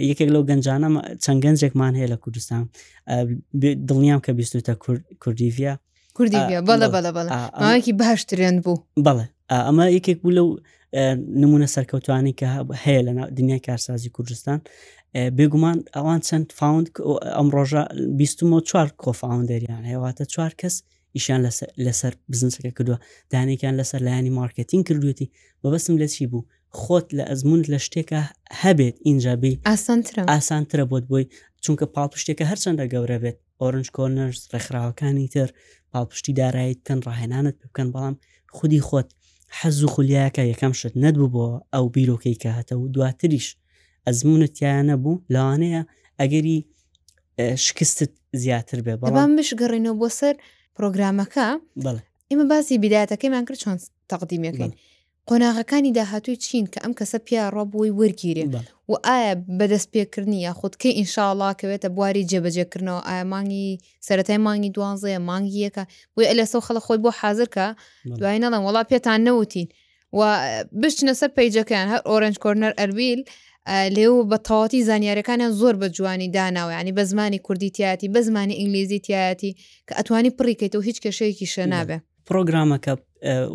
یەکێک 0.09 0.29
لەو 0.35 0.43
گەنجانە 0.49 0.87
چەند 1.23 1.39
گەنجێکمان 1.45 1.93
هەیە 1.99 2.07
لە 2.13 2.17
کوردستان 2.23 2.63
دڵنیام 3.87 4.19
کە 4.25 4.31
بیستوتە 4.39 4.73
کوردیڤیا 5.23 5.73
کوردی 6.17 6.39
بەڵە 6.69 6.87
بەڵە 6.95 7.11
بەڵە 7.17 7.29
ئەوکی 7.63 7.93
باشترێن 8.01 8.55
بوو 8.63 8.77
بەڵێ 9.05 9.25
ئەمە 9.67 9.85
یەکێک 9.97 10.17
بوو 10.23 10.33
لەو 10.37 10.47
نمونە 11.43 11.67
سەرکەوتوانی 11.75 12.33
کە 12.39 12.47
هەیە 12.85 13.01
لە 13.07 13.11
دنیای 13.37 13.61
کارسازی 13.67 14.09
کوردستان 14.15 14.59
بێگومان 15.37 15.77
ئەوان 15.95 16.19
چەند 16.27 16.47
فاوند 16.59 16.87
ئەم 17.37 17.47
ڕۆژە 17.55 17.83
بیستمەوە 18.19 18.61
چوار 18.69 18.87
کۆفاوندەریان 19.03 19.83
هێواتە 19.91 20.23
چوار 20.33 20.53
کەس 20.61 20.75
ئیشان 21.17 21.39
لەسەر 21.85 22.13
بزنسەکە 22.31 22.71
کردووە 22.77 22.97
دانێکیان 23.33 23.75
لەسەر 23.79 23.99
لایانی 24.07 24.31
مارکتینگ 24.39 24.83
کردوێتی 24.89 25.27
بەبستم 25.63 25.95
لە 26.01 26.07
چی 26.15 26.25
بوو 26.31 26.47
خۆت 26.79 27.07
لە 27.17 27.23
ئەزمونند 27.29 27.65
لە 27.73 27.79
شتێکە 27.85 28.21
هەبێت 28.63 28.95
اینجابی 29.07 29.53
ئاسانترە 29.69 30.21
ئاسانترە 30.33 30.83
بۆت 30.91 31.05
بۆی 31.11 31.25
چونکە 31.65 31.85
پاڵ 31.95 32.09
شتێکە 32.21 32.43
هەرچەندە 32.51 32.83
گەورە 32.93 33.17
بێت 33.23 33.37
ئۆرنج 33.61 33.87
کۆنەرس 33.97 34.41
ڕێکخراوەکانی 34.53 35.27
تر 35.33 35.49
پاڵپشتی 35.93 36.31
دارایی 36.41 36.75
تەن 36.87 36.99
ڕاهێنانت 37.07 37.55
بکەن 37.63 37.87
بەڵام 37.93 38.15
خودی 38.57 38.81
خۆت 38.87 39.07
حەز 39.59 39.77
و 39.83 39.87
خولیاکە 39.93 40.43
یەکەم 40.51 40.73
شت 40.79 40.93
نەبوو 41.03 41.31
بۆ 41.35 41.45
ئەو 41.73 41.85
بیرۆکەی 41.95 42.37
کە 42.41 42.49
هاتە 42.57 42.73
و 42.77 42.85
دواتریش 42.95 43.47
ئەزمونتیانە 44.07 44.95
بوو 45.03 45.21
لەوانەیە 45.33 45.81
ئەگەری 46.19 46.57
شکستت 47.65 48.11
زیاتر 48.41 48.79
بێ 48.85 48.93
بەڵام 49.01 49.31
بشگەڕینەوە 49.37 49.95
بۆ 50.01 50.07
سەر 50.19 50.35
پرۆگرامەکە 50.75 51.45
ئێمە 52.29 52.45
باسی 52.51 52.81
بیداەتەکەیمان 52.83 53.43
کرد 53.47 53.59
چۆن 53.63 53.77
تەقدیمەکەین 54.11 54.71
قۆناغەکانی 55.29 55.91
داهاتووی 55.97 56.37
چین 56.45 56.65
کە 56.73 56.79
ئەم 56.83 56.93
کەسە 56.99 57.17
پیاڕۆ 57.27 57.63
بووی 57.71 57.91
وەرگیرێ 57.99 58.45
و 58.89 58.93
ئایا 59.07 59.33
بەدەست 59.59 59.89
پێکردنی 59.93 60.39
یا 60.47 60.53
خودکەی 60.59 60.93
ئینشاءڵاکەوێتە 60.97 61.89
بواری 61.95 62.27
جێبەجێکردنەوە 62.31 63.01
ئایا 63.07 63.23
مانگی 63.33 63.67
سەتای 64.07 64.39
مانگی 64.47 64.71
دوانزەیە 64.75 65.19
مانگی 65.29 65.59
یەکە 65.67 65.83
بۆی 66.15 66.29
ئەلەسە 66.31 66.57
خەڵە 66.65 66.81
خۆی 66.85 66.99
بۆ 67.03 67.09
حاضرکە 67.19 67.67
دوای 68.19 68.37
نەڵم 68.43 68.63
وڵا 68.67 68.81
پێتان 68.91 69.19
نەوتین 69.27 69.67
و 70.19 70.19
بشتنە 70.81 71.13
سەر 71.19 71.29
پیجەکەیان 71.37 71.87
هەر 71.93 72.01
ئۆرنج 72.09 72.35
کۆرنەر 72.43 72.73
ئەربیل 72.79 73.21
لێو 73.95 74.13
بە 74.31 74.37
تەواتی 74.47 74.79
زانیارەکانیان 74.89 75.51
زۆر 75.59 75.75
بە 75.81 75.87
جوانی 75.97 76.29
داناوە 76.35 76.71
ینی 76.79 76.93
بە 76.97 77.03
زمانی 77.11 77.39
کوردی 77.47 77.69
تایەتی 77.77 78.07
بە 78.15 78.19
زمانی 78.27 78.59
ئینگلیزی 78.59 78.99
تایەتی 79.07 79.51
کە 79.87 79.93
ئەتوانی 79.99 80.31
پڕیکەیت 80.37 80.73
و 80.75 80.79
هیچ 80.87 80.97
کەشەیەکی 81.05 81.47
شەنابێ 81.53 81.97
پرۆگرامەکە 82.27 82.93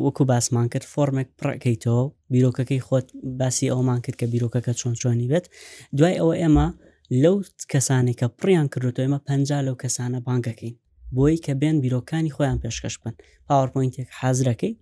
وەکو 0.05 0.25
باسمان 0.31 0.67
کرد 0.73 0.85
فۆرمێک 0.93 1.29
پڕەکەیتەوە 1.39 2.03
بیرۆکەکەی 2.35 2.81
خۆت 2.87 3.07
باسی 3.41 3.67
ئەومان 3.75 4.01
کرد 4.05 4.17
کە 4.21 4.27
بیرۆکەکە 4.33 4.73
چۆن 4.81 4.95
چۆنی 5.03 5.29
بێت 5.33 5.47
دوای 5.97 6.15
ئەوە 6.21 6.35
ئێمە 6.41 6.67
لەو 7.23 7.37
کەسانێکە 7.73 8.27
پڕیان 8.39 8.67
کردوەوە 8.73 9.03
ئێمە 9.05 9.19
پ 9.27 9.29
لەو 9.67 9.77
کەسانە 9.83 10.19
بانگەکەین 10.27 10.75
بۆی 11.17 11.37
کە 11.45 11.53
بێن 11.61 11.77
بیرۆکانی 11.85 12.35
خۆیان 12.37 12.59
پێشکەش 12.63 12.95
بن 13.03 13.15
پاوەپۆینتێک 13.49 14.09
حازرەکەی 14.21 14.73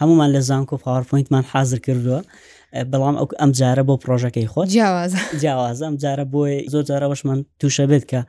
هەمومان 0.00 0.30
لە 0.36 0.40
زانکۆ 0.48 0.76
پاوەپۆینتمان 0.84 1.44
حازر 1.52 1.78
کردووە 1.86 2.20
بەڵام 2.92 3.14
ئەو 3.20 3.28
ئەم 3.40 3.50
جارە 3.60 3.82
بۆ 3.88 3.94
پرۆژەکەی 4.04 4.48
خۆت 4.52 4.68
جیاواز 4.74 5.12
جیاواز 5.42 5.78
ئەم 5.86 5.94
جارە 6.02 6.24
بۆی 6.34 6.56
زۆر 6.72 6.84
جارەوەشمان 6.90 7.38
تووشە 7.60 7.84
بێت 7.90 8.04
کە 8.10 8.20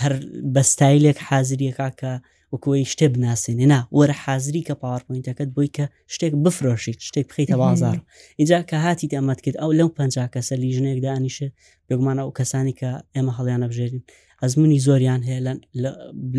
هەر 0.00 0.12
بەستایلێک 0.54 1.18
حازریەکە 1.28 1.88
کە 2.00 2.12
وەکوی 2.54 2.84
شتێ 2.92 3.06
بناسیێنێ 3.14 3.66
نا 3.72 3.80
وەرە 3.98 4.14
حازری 4.24 4.62
کە 4.68 4.74
پاوەڕپۆینتەکەت 4.82 5.48
بۆی 5.56 5.68
کە 5.76 5.84
شتێک 6.14 6.32
بفرۆشیت 6.44 6.98
شتێک 7.08 7.26
بخیتە 7.30 7.54
بازار 7.62 7.96
اینجا 8.38 8.58
کە 8.70 8.76
هاتی 8.84 9.06
ئەمەد 9.18 9.40
کرد 9.44 9.56
ئەو 9.62 9.70
لەو 9.78 9.88
پنج 9.98 10.14
کەسە 10.34 10.54
لیژنێک 10.62 10.98
دانیشە 11.06 11.48
بگومانە 11.88 12.20
ئەو 12.24 12.30
کەسانی 12.38 12.74
کە 12.80 12.90
ئێمە 13.14 13.32
هەڵیانە 13.38 13.66
بژێرین 13.70 14.02
ئەزمموی 14.42 14.80
زۆریان 14.86 15.20
هەیە 15.28 15.40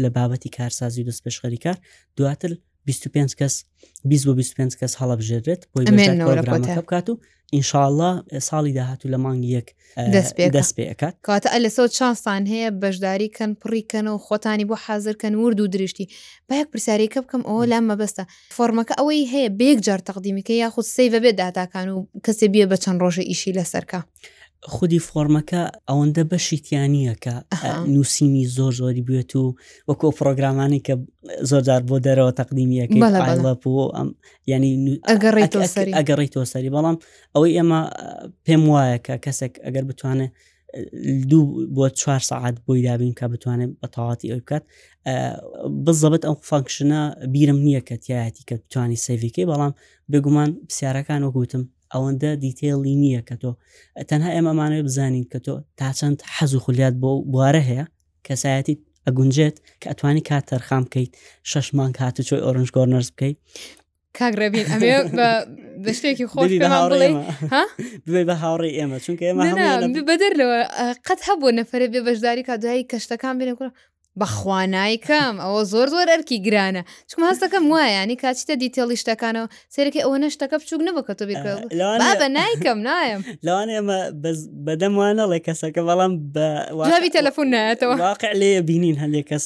لە 0.04 0.10
بابەتی 0.17 0.49
کارسازی 0.58 1.04
دەست 1.08 1.21
پێشخەری 1.26 1.60
کار 1.65 1.78
دواتر 2.17 2.52
25 2.87 3.31
کەس 3.39 3.55
25 4.13 4.79
کەس 4.79 4.93
هەڵبژێت 5.01 5.61
بۆی 5.73 6.63
بکات 6.81 7.07
و 7.11 7.19
ئینشاءله 7.55 8.09
ساڵی 8.49 8.71
داهاتوو 8.77 9.11
لە 9.13 9.17
مانگی 9.25 9.49
یەک 9.57 9.67
دەست 10.55 10.73
پێکات 10.77 11.13
کاتە 11.27 11.47
ئە 11.53 11.59
لە 11.65 11.69
سە 11.75 11.83
چاستان 11.97 12.43
هەیە 12.51 12.69
بەشداریکەن 12.83 13.51
پڕیکەن 13.61 14.05
و 14.11 14.17
خۆتانی 14.25 14.65
بۆ 14.69 14.75
حازرکەن 14.85 15.33
ورد 15.43 15.59
و 15.59 15.67
دریشتی 15.73 16.05
باەک 16.49 16.67
پرسیارێکە 16.73 17.19
بکەم 17.23 17.41
ئەوە 17.49 17.63
لام 17.71 17.85
مەبەستە 17.91 18.23
فۆرمەکە 18.57 18.93
ئەوەی 18.99 19.25
هەیە 19.33 19.49
بێک 19.59 19.79
جار 19.87 20.01
تەقدیمیکە 20.09 20.53
یاخود 20.63 20.85
سەیڤە 20.95 21.19
بێت 21.23 21.35
داتاکان 21.41 21.87
و 21.95 22.07
کەسێ 22.25 22.45
بیە 22.53 22.65
بە 22.71 22.77
چەند 22.83 22.99
ڕۆژە 23.03 23.23
ئیشی 23.29 23.51
لەسەرکە 23.57 23.99
خودی 24.71 24.99
فۆرمەکە 24.99 25.62
ئەوەندە 25.89 26.23
بەشیتیانیەکە 26.32 27.36
نووسینی 27.93 28.45
زۆر 28.58 28.73
زۆری 28.82 29.04
بێت 29.08 29.32
و 29.36 29.56
وەکۆ 29.89 30.08
پرۆگرامانی 30.19 30.80
کە 30.88 30.93
زۆرجار 31.49 31.82
بۆ 31.89 31.95
دەرەوە 32.06 32.32
تەقدیمیەکەی 32.39 33.02
ئەم 33.97 34.08
ینی 34.52 34.99
ئەگەڕی 35.99 36.28
تۆسەری 36.34 36.73
بەڵام 36.76 36.95
ئەوەی 37.34 37.56
ئێمە 37.58 37.80
پێم 38.45 38.63
وایە 38.73 38.97
کە 39.06 39.13
کەسێک 39.26 39.54
ئەگەر 39.65 39.84
بتوانێت 39.89 40.32
دوو 41.30 41.43
بۆ 41.76 41.86
چوار 42.02 42.21
سعات 42.30 42.56
بۆی 42.65 42.82
دابین 42.88 43.13
کە 43.19 43.26
بتوانێت 43.34 43.69
بە 43.82 43.88
تەواتی 43.95 44.30
ئەو 44.32 44.39
بکات 44.43 44.63
بزەبت 45.86 46.23
ئەم 46.28 46.38
فانکشنە 46.49 46.99
بیرم 47.34 47.60
نییە 47.65 47.82
کە 47.88 47.95
تایەتی 48.06 48.43
کە 48.49 48.56
بتانی 48.65 48.97
سەیفیکەی 49.08 49.47
بەڵام 49.49 49.71
بگومان 50.12 50.49
پرسیارەکان 50.67 51.21
وەگوتم 51.26 51.63
ئەوەندە 51.95 52.32
دیتێڵی 52.43 52.95
نییە 53.03 53.21
کە 53.27 53.36
تۆ 53.41 53.51
تەنها 54.10 54.29
ئێمەمانوێ 54.36 54.82
بزانین 54.88 55.25
کە 55.32 55.39
تۆ 55.45 55.56
تا 55.79 55.88
چەند 55.99 56.19
حەز 56.36 56.51
و 56.56 56.60
خولیات 56.65 56.95
بۆ 57.01 57.12
بوارە 57.32 57.62
هەیە 57.69 57.86
کەسایەتی 58.27 58.75
ئەگونجێت 59.06 59.56
کە 59.82 59.88
ئەتوانی 59.91 60.23
کات 60.29 60.43
تەرخام 60.51 60.82
بکەیت 60.88 61.12
شەشمان 61.51 61.91
کات 61.99 62.15
و 62.19 62.25
چۆی 62.27 62.43
ئۆرنج 62.45 62.69
گۆرنەرز 62.75 63.08
بکەیت 63.13 63.38
کاگرەبین 64.17 64.65
ئەمێ 64.71 64.93
بە 65.84 65.91
شتێکی 65.97 66.25
خۆش 66.32 66.51
بێ 68.12 68.21
بە 68.29 68.36
هاوڕێ 68.43 68.69
ئێمە 68.77 68.97
چونکە 69.06 69.23
ئێمە 69.27 69.43
بەدەرەوە 70.10 70.60
قەت 71.08 71.19
هەبوو 71.27 71.56
نەفرە 71.60 71.86
بێ 71.93 71.99
بەشداری 72.08 72.43
کا 72.47 72.56
دوایی 72.63 72.89
کەشتەکان 72.91 73.36
بینە 73.39 73.53
بەخوانای 74.19 74.97
کەم 75.08 75.34
ئەوە 75.43 75.62
زۆر 75.73 75.88
زۆر 75.93 76.08
ئەرکی 76.13 76.38
گرانە 76.47 76.84
چکم 77.10 77.23
هەستەکەم 77.32 77.63
وایە 77.73 77.91
ینی 78.04 78.17
کاچتە 78.23 78.54
دیتێڵی 78.62 78.97
شتەکانەوە 79.02 79.47
سەرکی 79.76 79.99
ئەوە 80.06 80.17
نەشتەکە 80.23 80.56
بچووک 80.62 80.82
نەبە 80.88 81.02
کە 81.08 81.13
تۆ 81.19 81.23
بە 82.21 82.28
نایکەم 82.38 82.80
نایم 82.89 83.21
لەوان 83.45 83.69
ئێمە 83.76 83.99
بەدەم 84.65 84.93
وانەڵێ 84.99 85.39
کەسەکە 85.47 85.82
بەڵام 85.89 86.12
بەوی 86.36 87.12
تەلەفۆن 87.17 87.47
نایەتەوە 87.56 87.95
واقع 88.10 88.32
لێ 88.41 88.52
بینین 88.69 88.95
هەندێک 89.04 89.26
کەس 89.30 89.45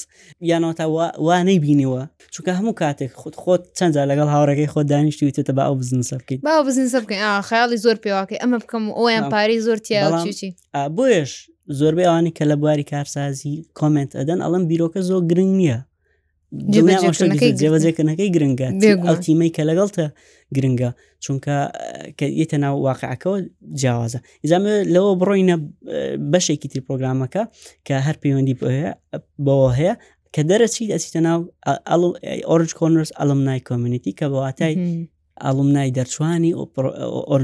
یانەوەتا 0.52 0.86
وانەی 1.28 1.60
بینیوە 1.66 2.02
چونکە 2.34 2.52
هەموو 2.60 2.74
کاتێک 2.82 3.12
خود 3.22 3.36
خۆت 3.42 3.64
چەندجا 3.78 4.04
لەگەڵ 4.12 4.28
هاوڕێکی 4.36 4.68
خۆ 4.74 4.80
دانیشتی 4.92 5.26
وتێتە 5.30 5.54
بە 5.58 5.64
ئەو 5.68 5.76
بزنسە 5.82 6.16
بکەیت 6.22 6.40
با 6.48 6.64
بزنسە 6.68 6.98
بکەین 7.04 7.26
خیاڵی 7.50 7.78
زۆر 7.86 7.98
پێواکەی 8.04 8.40
ئەمە 8.44 8.58
بکەم 8.64 8.84
ئەویان 8.98 9.24
پاری 9.34 9.60
زۆر 9.66 9.78
تیا 9.78 10.04
چی 10.40 10.50
بۆیش 10.98 11.32
زۆربەی 11.80 12.06
ئەوانی 12.10 12.32
کە 12.38 12.44
لە 12.50 12.56
بواری 12.62 12.84
کارسازی 12.92 13.54
کۆمنت 13.80 14.12
ئەدەن 14.20 14.40
ئەڵم 14.46 14.64
بیرۆکە 14.70 15.00
زۆر 15.10 15.20
گرنگ 15.32 15.54
نییە 15.62 15.80
جێبەجێکردنەکەی 17.64 18.30
گرنگە 18.36 18.68
ئەو 19.08 19.16
تیمەی 19.26 19.52
کە 19.56 19.62
لەگەڵتە 19.70 20.06
گرنگە 20.56 20.90
چونکە 21.24 21.56
یتە 22.44 22.58
ناو 22.64 22.76
واقعەکەەوە 22.88 23.38
جیاوازە 23.80 24.20
ئزامە 24.46 24.74
لەوە 24.94 25.12
بڕۆینە 25.20 25.56
بەشێکی 26.32 26.68
تری 26.72 26.82
پرۆگرامەکە 26.88 27.44
کە 27.88 27.96
هەر 28.06 28.16
پەیوەندی 28.22 28.56
بەوە 29.46 29.70
هەیە 29.78 29.94
کە 30.34 30.42
دەرەچی 30.50 30.84
دەچیتە 30.92 31.20
ناو 31.28 31.40
ئۆرج 32.50 32.70
کۆنرس 32.80 33.10
ئەلم 33.20 33.40
نای 33.48 33.60
کۆمیونیتی 33.70 34.12
کە 34.20 34.26
بەواتای 34.32 34.74
ئاڵومنای 35.46 35.92
دەرچوانی 35.98 36.52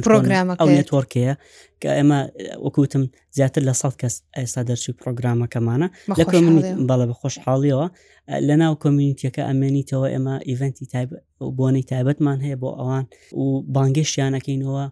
پرۆگرامە 0.08 0.54
ئەو 0.60 0.70
نێتۆرکەیە 0.78 1.34
کە 1.82 1.90
ئێمە 1.98 2.20
وەکوتم 2.66 3.04
زیاتر 3.38 3.62
لە 3.70 3.74
سەڵ 3.82 3.94
کەس 4.02 4.14
ئێستا 4.38 4.62
دەرچوی 4.70 4.98
پرۆگرامەکەمانە 5.02 5.88
لە 6.20 6.24
بەڵە 6.90 7.06
بە 7.10 7.16
خۆشحاڵیەوە 7.22 7.88
لە 8.48 8.56
ناو 8.62 8.74
کۆمیونیتیەکە 8.84 9.42
ئەمێنیتەوە 9.50 10.08
ئێمە 10.14 10.36
ئیڤەنتی 10.50 10.88
بۆنەی 11.58 11.86
تایبەتمان 11.92 12.40
هەیە 12.46 12.58
بۆ 12.62 12.70
ئەوان 12.80 13.04
و 13.42 13.46
بانگشتیانەکەینەوە 13.76 14.84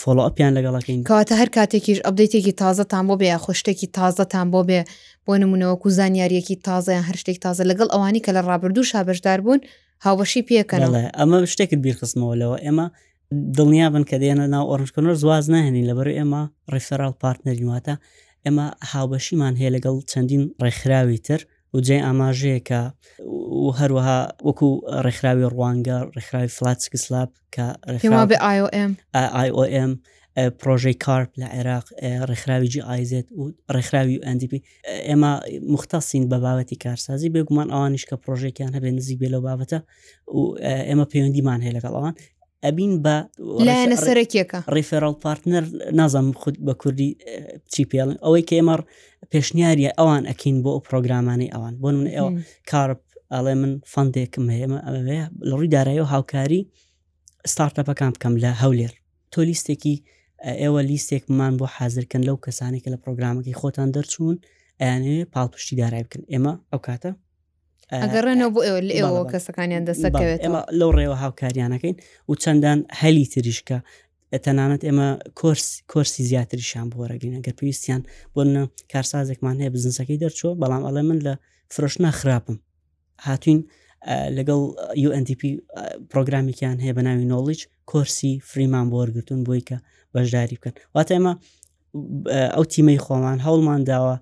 فۆڵۆپیان 0.00 0.52
لەگەڵەکەین 0.58 1.00
کەواتە 1.10 1.34
هەر 1.40 1.48
کاتێکیش 1.56 1.98
ئەبدەیتێکی 2.06 2.54
تازەتان 2.60 3.04
بۆ 3.08 3.14
بێ 3.20 3.28
خوشتێکی 3.44 3.88
تازەتان 3.98 4.46
بۆ 4.52 4.60
بێ 4.68 4.80
بۆ 5.26 5.32
نمونەوە 5.42 5.74
و 5.84 5.88
زانیاریەکی 5.98 6.56
تازەیان 6.66 7.04
هەر 7.08 7.16
شتێک 7.22 7.38
تازە 7.44 7.62
لەگەڵ 7.70 7.88
ئەوانی 7.94 8.24
کە 8.24 8.30
لە 8.36 8.42
ڕابردوو 8.48 8.88
شابشدار 8.90 9.38
بوون 9.44 9.60
هاوەشی 10.04 10.42
پێکەڵێ 10.48 11.04
ئەمە 11.18 11.36
شتێکت 11.52 11.78
بیرخستنەوە 11.84 12.34
لەوە 12.42 12.56
ئێمە 12.64 12.86
دڵنیا 13.56 13.86
بن 13.94 14.04
کە 14.10 14.16
دێنە 14.22 14.46
ناو 14.54 14.64
ئۆرنجکەنۆر 14.70 15.14
زواز 15.22 15.44
نهێنین 15.54 15.84
لەبەر 15.90 16.08
ئێمە 16.18 16.42
ڕێفرال 16.72 17.14
پارتنەریواتە 17.22 17.94
ئێمە 18.44 18.66
هاوبەشیمان 18.90 19.54
هەیە 19.60 19.70
لەگەڵ 19.76 19.96
چەندین 20.10 20.42
ڕێکخراوی 20.64 21.18
تر 21.26 21.40
و 21.74 21.78
جێ 21.86 21.98
ئاماژەیەکە 22.06 22.82
و 23.62 23.66
هەروەها 23.78 24.18
وەکو 24.48 24.68
ڕێکخراوی 25.04 25.48
ڕوانگە 25.54 25.96
ڕێکخراوی 26.16 26.54
فلاتسکسلاب 26.56 27.30
کە 27.54 27.66
ئایOM 28.46 29.92
پرۆژەی 30.60 30.94
کارپ 31.06 31.30
لە 31.40 31.46
عێراق 31.56 31.86
ڕێکخراویجی 32.28 32.80
ئایزێت 32.88 33.26
و 33.38 33.42
ڕێکخراوی 33.76 34.16
و 34.18 34.24
ئەندیپی 34.28 34.60
ئێمە 35.08 35.32
مختەسین 35.74 36.24
بە 36.30 36.36
بابەتی 36.44 36.76
کارسازی 36.84 37.30
بێگومان 37.34 37.68
ئەوانش 37.74 38.04
کە 38.08 38.16
پرۆژێکیان 38.24 38.72
هەبێ 38.76 38.90
نزیک 38.98 39.18
بێ 39.22 39.28
لە 39.34 39.40
بابەتە 39.46 39.78
و 40.36 40.40
ئێمە 40.88 41.06
پەیوەندیمان 41.12 41.60
هەیە 41.64 41.74
لەگەڵ 41.76 41.92
ئەوان 41.96 42.14
ئەبین 42.66 42.92
بە 43.04 43.16
لەسەرێکەکە 43.92 44.58
ڕیفێرال 44.76 45.14
پارتنەر 45.24 45.64
نازانم 45.98 46.32
خود 46.40 46.54
بە 46.66 46.72
کوردی 46.82 47.10
چی 47.72 47.82
پێڵن 47.90 48.16
ئەوەی 48.24 48.42
کە 48.48 48.54
ئێمە 48.58 48.76
پێشنیاریە 49.32 49.90
ئەوان 49.98 50.22
ئەکەین 50.30 50.56
بۆ 50.64 50.70
ئەو 50.74 50.82
پرۆگرامانەی 50.88 51.50
ئەوان 51.54 51.74
بۆ 51.82 51.88
من 52.00 52.06
ئێوە 52.16 52.30
کارپ 52.70 53.00
ئەڵێ 53.34 53.54
من 53.62 53.72
فندێکم 53.92 54.44
هەیەمە 54.54 54.78
ئەمە 54.84 55.28
لەڕووی 55.50 55.68
دارایی 55.76 56.00
و 56.02 56.10
هاوکاری 56.12 56.60
ستارتەپەکان 57.52 58.10
بکەم 58.14 58.34
لە 58.44 58.50
هەولێر 58.62 58.92
تۆلیستێکی 59.34 59.96
ئێوە 60.60 60.80
لیستێکمان 60.90 61.52
بۆ 61.60 61.66
حاضرکن 61.76 62.22
لەو 62.28 62.36
کەسانێکە 62.44 62.88
لە 62.94 62.98
پرۆگرامەکەی 63.04 63.58
خۆتان 63.60 63.88
دەرچوون 63.96 64.36
ئەیانێ 64.82 65.16
پاڵپشتی 65.34 65.74
دارای 65.80 66.04
بکن 66.06 66.22
ئێمە 66.32 66.52
ئەو 66.70 66.80
کاتە 66.86 67.10
ئەگەڕێنەوە 68.04 68.50
بۆ 68.54 68.60
ئێوە 68.66 68.80
ئێوە 68.98 69.22
کەسەکانیان 69.32 69.82
دەسەکەوێت 69.88 70.40
ئێمە 70.44 70.60
لەو 70.80 70.90
ڕێوە 70.98 71.16
هاوکاریانەکەین 71.22 71.96
و 72.28 72.32
چەندان 72.42 72.78
هەلی 73.00 73.24
تریشکە 73.34 73.78
تەنانەت 74.44 74.82
ئێمە 74.88 75.08
کۆرس 75.40 75.66
کۆرسی 75.92 76.22
زیاتریشان 76.30 76.86
بۆ 76.92 76.98
ڕگەینە 77.12 77.38
گەر 77.46 77.54
پێویستیان 77.58 78.00
بۆنە 78.34 78.62
کارسازێکمان 78.92 79.56
هەیە 79.62 79.72
بزنسەکەی 79.74 80.18
دەرچۆ 80.24 80.48
بەڵام 80.60 80.82
ئەڵێ 80.86 81.02
من 81.10 81.18
لە 81.26 81.34
فرۆشنا 81.74 82.10
خراپم 82.20 82.56
هاتوین 83.26 83.60
لەگەڵ 84.36 84.60
UNDP 85.08 85.42
پرۆگرامێکیان 86.10 86.78
هەیە 86.84 86.94
بەناوی 86.96 87.28
نۆڵیج 87.32 87.60
کۆرسی 87.92 88.30
فریمان 88.52 88.90
بۆرگتون 88.94 89.40
بۆی 89.48 89.62
کە 89.68 89.76
بەشداری 90.14 90.56
بکەن 90.60 90.74
واتە 90.94 91.12
ئێمە 91.16 91.32
ئەو 92.54 92.64
تیمەی 92.72 92.98
خۆمان 93.04 93.38
هەوڵمان 93.46 93.80
داوە 93.90 94.16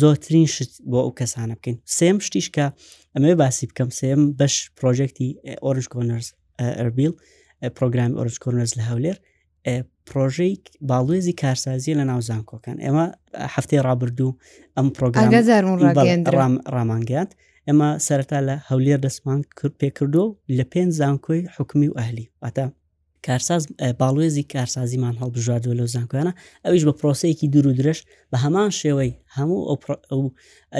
زۆرترین 0.00 0.46
شت 0.54 0.70
بۆ 0.90 0.98
ئەو 1.06 1.12
کەسانە 1.20 1.54
بکەین 1.58 1.76
سێم 1.98 2.16
شتیشکە 2.26 2.66
ئەمێ 3.14 3.32
باسی 3.40 3.64
بکەم 3.70 3.90
سێم 4.00 4.20
بەش 4.38 4.54
پرۆژێکی 4.78 5.28
ئۆرنج 5.64 5.86
کۆنەرز 5.92 6.28
ئەربیل 6.80 7.12
پرۆگرامی 7.76 8.14
ئۆرنج 8.18 8.36
کۆنەرز 8.44 8.72
لە 8.78 8.84
هەولێر 8.90 9.18
پرۆژەی 10.08 10.54
باڵێزی 10.90 11.34
کارسازیە 11.42 11.94
لە 12.00 12.04
ناوزان 12.10 12.42
کۆکان 12.50 12.76
ئێمە 12.84 13.04
هەفتەی 13.54 13.80
ڕابردوو 13.86 14.30
ئەم 14.76 14.86
پرۆگرامڕامانگەات 14.96 17.30
ئێمە 17.68 17.88
سەرتا 18.06 18.38
لە 18.48 18.54
هەولێر 18.70 18.98
دەسمان 19.06 19.40
کرد 19.58 19.74
پێکردو 19.82 20.24
لە 20.56 20.64
پێنج 20.72 20.90
زانکۆی 21.00 21.40
حکمی 21.56 21.88
و 21.90 21.96
ئەهلی 22.00 22.26
واتە 22.42 22.64
کارساز 23.26 23.62
باڵێزی 24.02 24.42
کارسازیمان 24.52 25.14
هەڵبژاردووە 25.22 25.74
لەو 25.80 25.88
زانکۆیانە 25.96 26.32
ئەویش 26.64 26.82
بە 26.88 26.92
پرۆسەیەکی 27.00 27.46
دوور 27.54 27.66
و 27.68 27.74
درێژ 27.78 27.98
بە 28.32 28.36
هەمان 28.44 28.70
شێوەی 28.80 29.10
هەموو 29.36 29.60
ئەو 30.10 30.20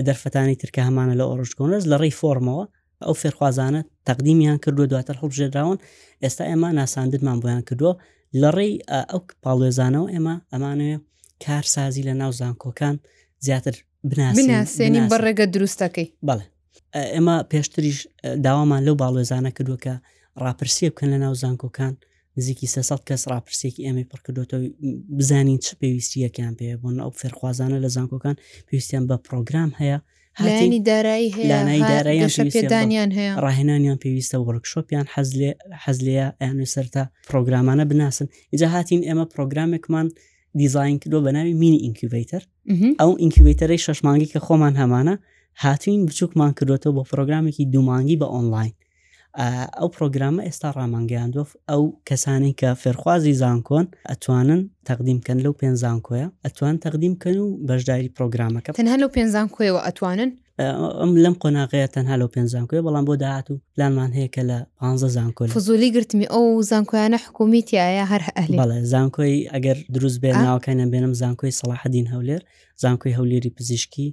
دەرفەتانی 0.07 0.57
ترکە 0.63 0.81
هەمانە 0.89 1.15
لە 1.21 1.25
ئۆڕژکۆنرز 1.31 1.85
لە 1.91 1.97
ڕێی 2.03 2.15
فۆرمەوە 2.21 2.65
ئەو 3.05 3.15
فێرخوازانە 3.23 3.81
تەقدیمیان 4.09 4.59
کردووە 4.65 4.87
دواتر 4.93 5.17
هەڵبژێراون 5.23 5.79
ئێستا 6.23 6.45
ئێمە 6.51 6.69
ناساندرمان 6.79 7.39
بۆیان 7.43 7.63
کردووە 7.69 7.93
لە 8.41 8.49
ڕێی 8.57 8.73
ئەو 9.13 9.21
پاڵێزانەوە 9.45 10.07
ئێمە 10.15 10.35
ئەمانەوە 10.53 10.97
کارسازی 11.45 12.03
لە 12.09 12.15
ناو 12.21 12.31
زانکۆکان 12.41 12.97
زیاتر 13.47 13.75
بناسیێنی 14.11 15.01
بەڕێگە 15.13 15.47
دروستەکەی 15.55 16.09
بەڵێ 16.29 16.45
ئێمە 17.15 17.37
پێشتریش 17.51 17.99
داوامان 18.45 18.81
لەو 18.87 18.95
باڵێزانە 19.03 19.51
کردووە 19.57 19.79
کە 19.85 19.95
ڕاپرسیە 20.45 20.89
بکەن 20.93 21.09
لە 21.15 21.19
ناو 21.25 21.35
زانکۆکان 21.43 21.95
نزیکی 22.39 22.67
300 22.73 23.01
کەس 23.11 23.23
راپرسێکی 23.33 23.83
ئەمە 23.87 24.05
پڕکردوەوە 24.11 24.61
بزانین 25.19 25.59
چ 25.59 25.67
پێویستیەکان 25.81 26.53
پێ 26.59 26.69
بۆن 26.83 26.97
ئەو 27.05 27.11
فێرخوازانە 27.21 27.79
لە 27.85 27.89
زانکۆکان 27.97 28.37
پێویستیان 28.69 29.05
بە 29.11 29.17
پرۆگرام 29.27 29.71
هەیە 29.81 29.99
هاانی 30.39 30.81
دارایی 30.91 31.31
هەیەدانیان 31.37 33.11
هەیە 33.19 33.31
ڕاهێنانیان 33.45 33.99
پێویستە 34.05 34.37
وەرکشۆپیان 34.47 35.07
حەزلەیە 35.85 36.27
ئەیانێ 36.41 36.67
سەرتا 36.75 37.05
پرۆگرامانە 37.29 37.85
بناسن 37.91 38.27
ئجا 38.55 38.69
هاتین 38.75 39.01
ئێمە 39.09 39.27
پرۆگرامێکمان 39.35 40.07
دیزین 40.61 40.97
کردۆ 41.03 41.19
بە 41.25 41.31
ناوی 41.37 41.55
مینی 41.63 41.79
ئینکیوبیتەر 41.85 42.43
ئەو 43.01 43.11
ئینکیوبیتەرەی 43.23 43.83
شەشمانگی 43.87 44.29
کە 44.33 44.39
خۆمان 44.47 44.75
هەمانە 44.81 45.15
هاتوین 45.65 46.01
بچووکمان 46.07 46.51
کردوێتەوە 46.59 46.93
بۆ 46.97 47.03
پرۆگرامێکی 47.13 47.65
دوومانگی 47.73 48.17
بە 48.23 48.27
ئۆنلاین 48.35 48.73
ئەو 49.81 49.89
پرۆگرامە 49.97 50.41
ئێستا 50.47 50.69
ڕامانگەیاندۆف 50.79 51.49
ئەو 51.71 51.83
کەسانی 52.09 52.53
کە 52.61 52.69
فێرخوازی 52.83 53.35
زانکۆن 53.43 53.87
ئەتوانن 54.11 54.61
تەقدیمکەن 54.89 55.39
لەو 55.45 55.53
پێنجانکۆیە 55.63 56.27
ئەتوان 56.45 56.77
تەقدیمکەن 56.85 57.37
و 57.45 57.47
بەشداری 57.69 58.11
پرۆگرامەکە 58.17 58.69
تەنها 58.81 58.97
لەو 59.03 59.11
پێنجانکۆیەوە 59.17 59.81
ئەتوانن 59.87 60.31
ئەم 61.01 61.13
لەم 61.25 61.35
قۆناغەیە 61.43 61.89
تەنها 61.95 62.15
لەو 62.21 62.29
پێنجانکۆی 62.37 62.83
بەڵام 62.87 63.05
بۆ 63.09 63.15
داهات 63.23 63.47
و 63.51 63.55
پلانمان 63.75 64.11
هەیە 64.17 64.29
کە 64.35 64.43
لە 64.51 64.59
پ 64.77 64.79
زانکۆ 65.17 65.43
فزولی 65.57 65.91
گرتمی 65.97 66.27
ئەو 66.33 66.45
زانکۆیانە 66.71 67.19
حکومیتیایە 67.27 68.05
هەر 68.13 68.23
بەڵێ 68.61 68.79
زانکۆی 68.93 69.39
ئەگەر 69.53 69.79
دروست 69.95 70.19
بێ 70.23 70.31
ناوکەینە 70.45 70.85
بێنم 70.93 71.13
زانکۆی 71.21 71.57
سەلاحدین 71.61 72.07
هەولێر 72.15 72.43
زانکۆی 72.83 73.17
هەولێری 73.19 73.51
پزیشکی 73.59 74.09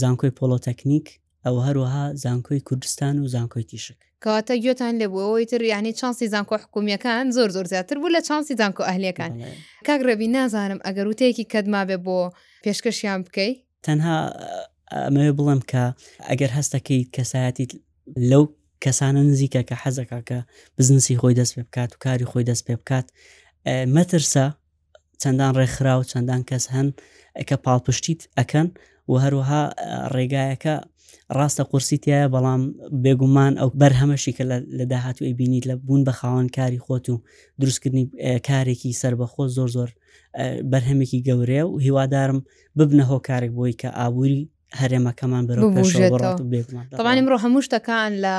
زانکۆی 0.00 0.30
پۆلۆتەکنیک 0.38 1.06
ئەو 1.46 1.56
هەروەها 1.66 2.04
زانکۆی 2.22 2.60
کوردستان 2.68 3.14
و 3.18 3.26
زانکۆی 3.34 3.64
تیشک 3.70 3.98
کەواتە 4.24 4.54
گوێتان 4.64 4.94
لە 5.02 5.06
بۆەوەی 5.12 5.46
تر 5.50 5.62
یعنی 5.72 5.92
چانسی 6.00 6.26
زانکۆ 6.34 6.56
حکومیەکان 6.64 7.24
زۆر 7.36 7.50
زۆر 7.56 7.66
زیاتر 7.72 7.96
بوو 8.00 8.10
لە 8.16 8.20
چانسی 8.28 8.54
زانکۆ 8.60 8.82
ئەهلەکان 8.88 9.32
کاگرەبی 9.88 10.28
نازانم 10.36 10.80
ئەگەر 10.86 11.06
وتەیەکی 11.10 11.44
کەدما 11.52 11.82
بێ 11.88 11.98
بۆ 12.06 12.18
پێشکەشیان 12.64 13.20
بکەیت 13.26 13.56
تەنها 13.86 14.18
ئەمەوێ 15.04 15.30
بڵم 15.38 15.60
کە 15.70 15.84
ئەگەر 16.30 16.50
هەستەکەی 16.58 17.00
کەسایەتی 17.16 17.66
لەو 18.30 18.44
کەسانە 18.84 19.20
نزیکە 19.30 19.62
کە 19.68 19.74
حەزەکە 19.82 20.18
کە 20.28 20.38
بزنسی 20.78 21.14
خۆی 21.20 21.34
دەست 21.40 21.52
پێ 21.56 21.62
بکات 21.68 21.90
و 21.92 21.96
کاری 22.04 22.26
خۆی 22.30 22.44
دەست 22.50 22.62
پێ 22.66 22.74
بکات 22.80 23.06
مەترسە 23.96 24.46
چەندان 25.22 25.52
ڕێکخرا 25.58 25.94
و 25.98 26.04
چەندان 26.12 26.42
کەس 26.50 26.64
هەن 26.74 26.88
کە 27.48 27.56
پاڵپشتیت 27.64 28.20
ئەکەن 28.38 28.68
و 29.08 29.14
هەروها 29.24 29.60
ڕێگایەکە 30.16 30.74
ڕاستە 31.38 31.62
قورسی 31.70 31.96
تایە 32.04 32.24
بەڵام 32.34 32.62
بێگومان 33.04 33.52
ئەو 33.60 33.70
بەرهەمەشی 33.80 34.32
کە 34.36 34.44
لە 34.78 34.84
داهاتوی 34.92 35.34
بینیت 35.38 35.64
لە 35.70 35.74
بوون 35.86 36.00
بە 36.08 36.12
خاوان 36.18 36.46
کاری 36.56 36.80
خۆت 36.84 37.06
و 37.12 37.22
دروستکردنی 37.60 38.04
کارێکی 38.48 38.92
سربەخۆ 39.02 39.44
زۆر 39.56 39.68
زۆر 39.76 39.90
بەرهەمێکی 40.72 41.20
گەورەیە 41.28 41.64
و 41.66 41.78
هیوادارم 41.86 42.38
ببنە 42.78 43.04
هۆکارێک 43.10 43.52
بۆی 43.58 43.74
کە 43.80 43.88
ئابووری 43.98 44.40
هەرێمەکەمان 44.80 45.44
بڕ 45.48 45.56
بێتمان 46.52 46.84
تەوانی 47.00 47.24
ڕۆ 47.30 47.36
هەموو 47.44 47.64
شتەکان 47.66 48.12
لە 48.24 48.36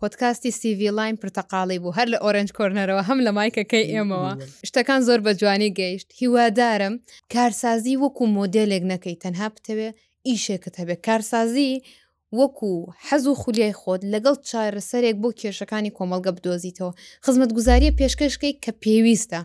پۆتکاستی 0.00 0.50
سیV 0.50 0.80
لاین 0.98 1.16
پرتەقاڵی 1.24 1.78
بوو 1.82 1.94
هەر 1.98 2.06
لە 2.12 2.18
ئۆرنج 2.24 2.48
کۆرنەرەوە 2.56 3.02
هەم 3.08 3.18
لە 3.26 3.30
مایکەکەی 3.38 3.90
ئێمەوە 3.94 4.32
شتەکان 4.68 5.00
زۆر 5.08 5.18
بە 5.26 5.32
جوانی 5.40 5.74
گەیشت 5.78 6.08
هیوادارم 6.20 6.94
کارسازی 7.34 7.96
وەکو 8.02 8.24
مۆدلێک 8.38 8.82
نەکەی 8.92 9.16
تەنها 9.24 9.48
بتەوێ 9.54 9.88
ئیشێکت 10.28 10.74
هەبێ 10.80 10.96
کارسازی 11.06 11.82
وەکو 12.38 12.70
حەز 13.06 13.24
و 13.28 13.34
خولیای 13.40 13.76
خۆت 13.80 14.02
لەگەڵ 14.12 14.36
چارەسەرێک 14.50 15.16
بۆ 15.22 15.30
کێشەکانی 15.40 15.94
کۆمەلگە 15.98 16.32
بدۆزیتەوە 16.36 16.92
خزمەت 17.24 17.50
گوزاریە 17.56 17.96
پێشکەشکەی 18.00 18.58
کە 18.64 18.70
پێویستە 18.82 19.40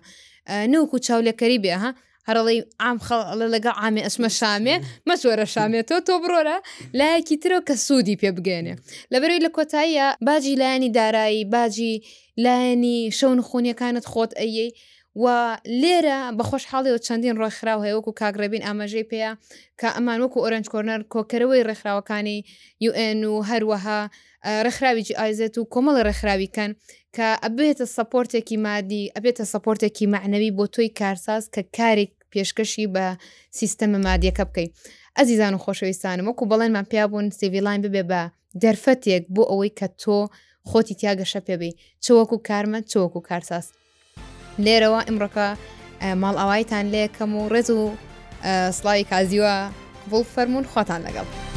نەوەکو 0.73 0.97
چاولەکەری 1.05 1.59
بێها 1.63 1.91
هەرڵی 2.27 2.59
ئام 2.83 2.97
خەڵە 3.07 3.47
لەگە 3.55 3.71
ئامی 3.79 4.05
ئەسمە 4.05 4.29
شامێ 4.39 4.75
مەسوەرە 5.07 5.45
شامێتەوە 5.53 6.01
تۆ 6.07 6.15
بڕۆرە 6.23 6.57
لایەکی 6.99 7.39
ترەوە 7.43 7.61
کە 7.67 7.75
سوودی 7.85 8.19
پێ 8.21 8.29
بگەێنێ 8.37 8.73
لەبەروی 9.13 9.43
لە 9.45 9.49
کۆتاییە 9.55 10.07
باجی 10.27 10.55
لایەنی 10.61 10.91
دارایی 10.99 11.45
باجی 11.55 11.93
لایەنی 12.43 12.97
شەون 13.17 13.39
خونیەکانت 13.47 14.05
خۆت 14.11 14.31
ئەیەی 14.39 14.71
و 15.23 15.25
لێرە 15.81 16.19
بە 16.37 16.43
خۆشحاڵیەوە 16.49 17.03
چەندین 17.07 17.35
ڕۆخراو 17.41 17.83
هەیە 17.85 17.95
وەکو 17.97 18.17
کاگرەبین 18.21 18.63
ئاماژەی 18.67 19.07
پێەیە 19.11 19.31
کە 19.79 19.87
ئەمان 19.95 20.19
وەکو 20.23 20.43
ئۆرنج 20.43 20.65
کۆرنەر 20.73 21.01
کۆکەرەوەی 21.13 21.65
ڕێکخراوەکانی 21.69 22.39
UN 22.89 23.19
و 23.31 23.35
هەروەها 23.49 23.99
ڕێکخراویی 24.65 25.17
ئایزێت 25.19 25.53
و 25.57 25.67
کۆمەڵە 25.73 26.01
ڕێکخراویکەن 26.07 26.71
کە 27.15 27.29
ئەبێتە 27.45 27.85
سپۆرتێکی 27.97 28.57
مادی 28.65 29.11
ئەبێتە 29.15 29.43
سپۆرتێکی 29.53 30.05
معنەوی 30.13 30.51
بۆ 30.57 30.65
تۆی 30.73 30.89
کارساز 30.99 31.43
کە 31.53 31.61
کارێک 31.77 32.11
پێشکەشی 32.31 32.87
بە 32.93 33.05
سیستەمە 33.59 33.99
مادیەکە 34.05 34.43
بکەین 34.49 34.69
ئەزیزان 35.17 35.53
و 35.55 35.61
خۆشەویستانم 35.65 36.25
وەکو 36.29 36.49
بەڵێنمان 36.51 36.85
پیابوون 36.91 37.25
سیڤلاین 37.37 37.81
ببێ 37.85 38.03
بە 38.11 38.21
دەرفەتێک 38.63 39.23
بۆ 39.35 39.43
ئەوەی 39.51 39.71
کە 39.79 39.87
تۆ 40.01 40.19
خۆتی 40.69 40.97
تیاگەشە 40.99 41.41
پێبی 41.47 41.71
چوەکو 42.05 42.37
کارمە 42.47 42.79
چوەکو 42.91 43.19
کارساس 43.29 43.65
لێرەوە 44.65 45.01
ئمڕەکە 45.09 45.47
ماڵ 46.21 46.35
ئاوایتان 46.41 46.85
لێ 46.93 47.03
کەم 47.15 47.31
و 47.39 47.49
ڕێز 47.53 47.69
و 47.77 47.81
سڵی 48.79 49.03
کازیوە 49.11 49.55
بڵ 50.09 50.23
فەرمونون 50.33 50.65
خواتان 50.71 50.99
لەگەڵ. 51.07 51.48